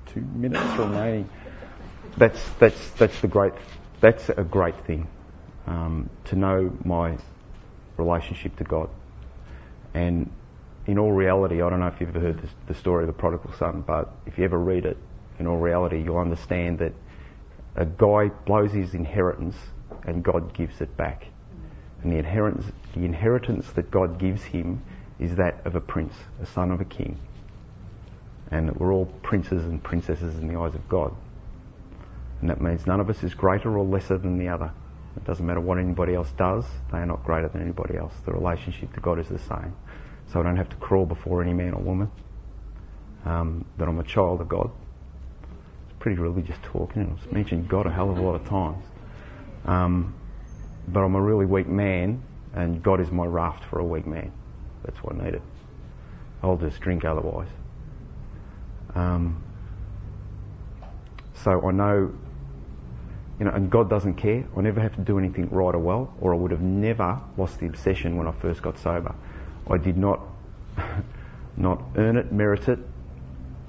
two 0.06 0.20
minutes 0.20 0.66
remaining 0.76 1.30
that's 2.16 2.40
that's 2.60 2.90
that's 2.90 3.20
the 3.20 3.28
great 3.28 3.52
that's 4.00 4.28
a 4.28 4.44
great 4.44 4.78
thing 4.86 5.08
um, 5.66 6.10
to 6.24 6.36
know 6.36 6.76
my 6.84 7.16
relationship 7.96 8.56
to 8.56 8.64
God. 8.64 8.90
And 9.94 10.30
in 10.86 10.98
all 10.98 11.12
reality, 11.12 11.62
I 11.62 11.70
don't 11.70 11.80
know 11.80 11.86
if 11.86 12.00
you've 12.00 12.10
ever 12.10 12.20
heard 12.20 12.42
this, 12.42 12.50
the 12.66 12.74
story 12.74 13.04
of 13.04 13.06
the 13.06 13.14
prodigal 13.14 13.52
son, 13.54 13.82
but 13.86 14.12
if 14.26 14.36
you 14.36 14.44
ever 14.44 14.58
read 14.58 14.84
it, 14.84 14.98
in 15.38 15.46
all 15.46 15.56
reality, 15.56 16.02
you'll 16.02 16.18
understand 16.18 16.78
that 16.80 16.92
a 17.76 17.86
guy 17.86 18.28
blows 18.44 18.72
his 18.72 18.94
inheritance 18.94 19.56
and 20.06 20.22
God 20.22 20.52
gives 20.54 20.80
it 20.80 20.96
back. 20.96 21.26
And 22.02 22.12
the 22.12 22.18
inheritance, 22.18 22.66
the 22.94 23.04
inheritance 23.04 23.70
that 23.72 23.90
God 23.90 24.18
gives 24.18 24.42
him 24.42 24.82
is 25.18 25.36
that 25.36 25.64
of 25.64 25.74
a 25.74 25.80
prince, 25.80 26.14
a 26.42 26.46
son 26.46 26.70
of 26.70 26.80
a 26.80 26.84
king. 26.84 27.18
And 28.50 28.76
we're 28.76 28.92
all 28.92 29.06
princes 29.22 29.64
and 29.64 29.82
princesses 29.82 30.38
in 30.38 30.48
the 30.48 30.58
eyes 30.58 30.74
of 30.74 30.86
God. 30.88 31.16
And 32.44 32.50
that 32.50 32.60
means 32.60 32.86
none 32.86 33.00
of 33.00 33.08
us 33.08 33.24
is 33.24 33.32
greater 33.32 33.74
or 33.74 33.86
lesser 33.86 34.18
than 34.18 34.36
the 34.36 34.48
other. 34.48 34.70
It 35.16 35.24
doesn't 35.24 35.46
matter 35.46 35.62
what 35.62 35.78
anybody 35.78 36.14
else 36.14 36.30
does, 36.32 36.66
they 36.92 36.98
are 36.98 37.06
not 37.06 37.24
greater 37.24 37.48
than 37.48 37.62
anybody 37.62 37.96
else. 37.96 38.12
The 38.26 38.32
relationship 38.32 38.92
to 38.92 39.00
God 39.00 39.18
is 39.18 39.28
the 39.28 39.38
same. 39.38 39.74
So 40.30 40.40
I 40.40 40.42
don't 40.42 40.58
have 40.58 40.68
to 40.68 40.76
crawl 40.76 41.06
before 41.06 41.42
any 41.42 41.54
man 41.54 41.72
or 41.72 41.80
woman. 41.80 42.10
Um, 43.24 43.64
that 43.78 43.88
I'm 43.88 43.98
a 43.98 44.04
child 44.04 44.42
of 44.42 44.50
God. 44.50 44.70
It's 45.84 45.98
pretty 46.00 46.20
religious 46.20 46.58
talk, 46.62 46.94
you 46.94 47.04
know. 47.04 47.16
It's 47.16 47.32
mentioned 47.32 47.66
God 47.66 47.86
a 47.86 47.90
hell 47.90 48.10
of 48.10 48.18
a 48.18 48.20
lot 48.20 48.34
of 48.34 48.46
times. 48.46 48.84
Um, 49.64 50.14
but 50.88 51.00
I'm 51.00 51.14
a 51.14 51.22
really 51.22 51.46
weak 51.46 51.66
man, 51.66 52.22
and 52.52 52.82
God 52.82 53.00
is 53.00 53.10
my 53.10 53.24
raft 53.24 53.64
for 53.70 53.78
a 53.78 53.84
weak 53.84 54.06
man. 54.06 54.30
That's 54.84 55.02
what 55.02 55.18
I 55.18 55.24
needed. 55.24 55.40
I'll 56.42 56.58
just 56.58 56.78
drink 56.82 57.06
otherwise. 57.06 57.48
Um, 58.94 59.42
so 61.42 61.66
I 61.66 61.72
know 61.72 62.12
you 63.38 63.44
know, 63.44 63.50
and 63.50 63.70
God 63.70 63.90
doesn't 63.90 64.14
care. 64.14 64.44
I 64.56 64.60
never 64.60 64.80
have 64.80 64.94
to 64.94 65.00
do 65.00 65.18
anything 65.18 65.48
right 65.50 65.74
or 65.74 65.78
well, 65.78 66.14
or 66.20 66.34
I 66.34 66.36
would 66.36 66.52
have 66.52 66.60
never 66.60 67.20
lost 67.36 67.58
the 67.58 67.66
obsession 67.66 68.16
when 68.16 68.26
I 68.26 68.32
first 68.32 68.62
got 68.62 68.78
sober. 68.78 69.14
I 69.68 69.76
did 69.76 69.96
not, 69.96 70.20
not 71.56 71.82
earn 71.96 72.16
it, 72.16 72.32
merit 72.32 72.68
it, 72.68 72.78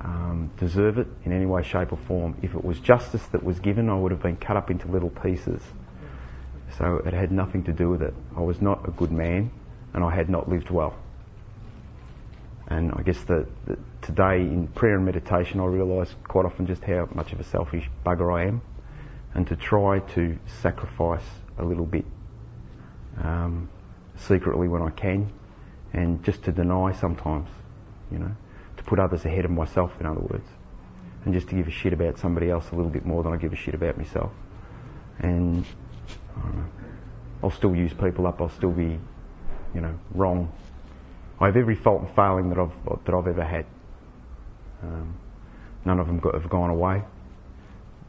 um, 0.02 0.52
deserve 0.58 1.00
it 1.00 1.08
in 1.24 1.32
any 1.32 1.48
way, 1.48 1.64
shape, 1.64 1.92
or 1.92 1.98
form. 1.98 2.38
If 2.44 2.54
it 2.54 2.64
was 2.64 2.80
justice 2.80 3.26
that 3.28 3.44
was 3.44 3.60
given, 3.60 3.90
I 3.90 3.96
would 3.96 4.12
have 4.12 4.22
been 4.22 4.38
cut 4.38 4.56
up 4.56 4.70
into 4.70 4.88
little 4.88 5.10
pieces. 5.10 5.62
So 6.78 7.02
it 7.06 7.14
had 7.14 7.32
nothing 7.32 7.64
to 7.64 7.74
do 7.74 7.90
with 7.90 8.04
it. 8.04 8.14
I 8.38 8.42
was 8.42 8.62
not 8.62 8.88
a 8.88 8.92
good 8.92 9.12
man, 9.12 9.50
and 9.94 10.04
I 10.04 10.14
had 10.14 10.30
not 10.30 10.48
lived 10.48 10.70
well. 10.70 10.96
And 12.68 12.92
I 12.92 13.02
guess 13.02 13.24
that, 13.24 13.48
today 14.02 14.42
in 14.42 14.68
prayer 14.68 14.96
and 14.96 15.06
meditation, 15.06 15.60
I 15.60 15.66
realise 15.66 16.14
quite 16.28 16.46
often 16.46 16.68
just 16.68 16.84
how 16.84 17.08
much 17.16 17.34
of 17.34 17.40
a 17.40 17.44
selfish 17.44 17.90
bugger 18.06 18.36
I 18.36 18.48
am 18.48 18.62
and 19.36 19.46
to 19.48 19.56
try 19.56 20.00
to 20.00 20.38
sacrifice 20.62 21.26
a 21.58 21.64
little 21.64 21.86
bit 21.86 22.06
um, 23.22 23.70
secretly 24.16 24.68
when 24.68 24.82
I 24.82 24.90
can, 24.90 25.32
and 25.94 26.24
just 26.24 26.44
to 26.44 26.52
deny 26.52 26.94
sometimes, 26.94 27.50
you 28.12 28.18
know, 28.18 28.32
to 28.78 28.84
put 28.84 28.98
others 28.98 29.26
ahead 29.26 29.46
of 29.46 29.52
myself, 29.52 29.92
in 30.00 30.06
other 30.06 30.22
words, 30.22 30.48
and 31.26 31.34
just 31.34 31.50
to 31.50 31.56
give 31.56 31.68
a 31.68 31.72
shit 31.72 31.92
about 31.92 32.18
somebody 32.18 32.50
else 32.50 32.70
a 32.72 32.76
little 32.76 32.90
bit 32.90 33.06
more 33.06 33.24
than 33.24 33.34
I 33.34 33.38
give 33.38 33.52
a 33.52 33.58
shit 33.58 33.76
about 33.76 33.98
myself. 33.98 34.32
And 35.20 35.66
I'll 37.44 37.52
still 37.52 37.76
use 37.76 37.94
people 37.94 38.28
up. 38.28 38.42
I'll 38.42 38.50
still 38.50 38.72
be, 38.72 39.00
you 39.74 39.82
know, 39.82 39.98
wrong. 40.14 40.52
I 41.40 41.48
have 41.48 41.58
every 41.58 41.76
fault 41.76 42.02
and 42.02 42.16
failing 42.16 42.50
that 42.50 42.60
I've 42.60 43.04
that 43.06 43.14
I've 43.14 43.28
ever 43.28 43.44
had. 43.44 43.66
Um, 44.82 45.18
none 45.84 46.00
of 46.00 46.08
them 46.08 46.20
got, 46.20 46.36
have 46.36 46.50
gone 46.50 46.70
away 46.70 47.04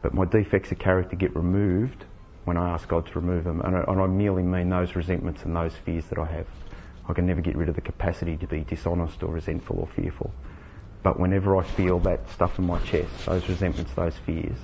but 0.01 0.13
my 0.13 0.25
defects 0.25 0.71
of 0.71 0.79
character 0.79 1.15
get 1.15 1.35
removed 1.35 2.05
when 2.45 2.57
I 2.57 2.69
ask 2.69 2.87
God 2.87 3.05
to 3.07 3.19
remove 3.19 3.43
them. 3.43 3.61
And 3.61 3.75
I, 3.75 3.83
and 3.87 3.99
I 3.99 4.07
merely 4.07 4.43
mean 4.43 4.69
those 4.69 4.95
resentments 4.95 5.43
and 5.43 5.55
those 5.55 5.73
fears 5.85 6.05
that 6.05 6.17
I 6.17 6.25
have. 6.25 6.47
I 7.09 7.13
can 7.13 7.25
never 7.25 7.41
get 7.41 7.55
rid 7.55 7.69
of 7.69 7.75
the 7.75 7.81
capacity 7.81 8.37
to 8.37 8.47
be 8.47 8.61
dishonest 8.61 9.23
or 9.23 9.33
resentful 9.33 9.79
or 9.79 9.87
fearful. 9.87 10.31
But 11.03 11.19
whenever 11.19 11.55
I 11.57 11.63
feel 11.63 11.99
that 11.99 12.29
stuff 12.29 12.59
in 12.59 12.65
my 12.65 12.79
chest, 12.79 13.25
those 13.25 13.47
resentments, 13.47 13.93
those 13.93 14.15
fears, 14.25 14.57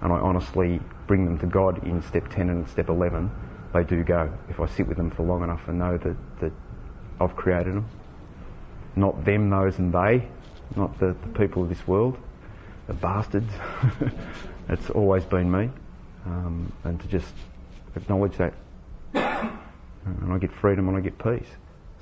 and 0.00 0.12
I 0.12 0.16
honestly 0.16 0.80
bring 1.06 1.24
them 1.24 1.38
to 1.38 1.46
God 1.46 1.86
in 1.86 2.02
step 2.02 2.28
10 2.28 2.50
and 2.50 2.68
step 2.68 2.88
11, 2.88 3.30
they 3.72 3.84
do 3.84 4.02
go 4.04 4.32
if 4.48 4.60
I 4.60 4.66
sit 4.66 4.86
with 4.86 4.96
them 4.96 5.10
for 5.10 5.22
long 5.22 5.42
enough 5.42 5.66
and 5.68 5.78
know 5.78 5.98
that, 5.98 6.16
that 6.40 6.52
I've 7.20 7.36
created 7.36 7.74
them. 7.74 7.88
Not 8.96 9.24
them, 9.24 9.50
those 9.50 9.78
and 9.78 9.92
they, 9.92 10.28
not 10.76 10.98
the, 10.98 11.14
the 11.22 11.38
people 11.38 11.62
of 11.62 11.68
this 11.68 11.86
world, 11.86 12.18
the 12.86 12.94
bastards. 12.94 13.52
it's 14.68 14.90
always 14.90 15.24
been 15.24 15.50
me. 15.50 15.70
Um, 16.26 16.72
and 16.84 17.00
to 17.00 17.08
just 17.08 17.32
acknowledge 17.96 18.36
that. 18.36 18.54
And 19.14 20.32
I 20.32 20.38
get 20.38 20.52
freedom 20.52 20.88
and 20.88 20.96
I 20.96 21.00
get 21.00 21.18
peace. 21.18 21.48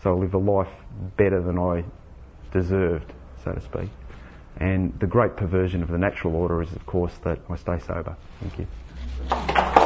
So 0.02 0.14
I 0.14 0.18
live 0.18 0.34
a 0.34 0.38
life 0.38 0.72
better 1.16 1.42
than 1.42 1.58
I 1.58 1.84
deserved, 2.52 3.12
so 3.44 3.52
to 3.52 3.60
speak. 3.60 3.90
And 4.58 4.98
the 5.00 5.06
great 5.06 5.36
perversion 5.36 5.82
of 5.82 5.88
the 5.88 5.98
natural 5.98 6.34
order 6.36 6.62
is, 6.62 6.72
of 6.72 6.86
course, 6.86 7.12
that 7.24 7.38
I 7.50 7.56
stay 7.56 7.78
sober. 7.78 8.16
Thank 8.40 8.58
you. 8.58 9.85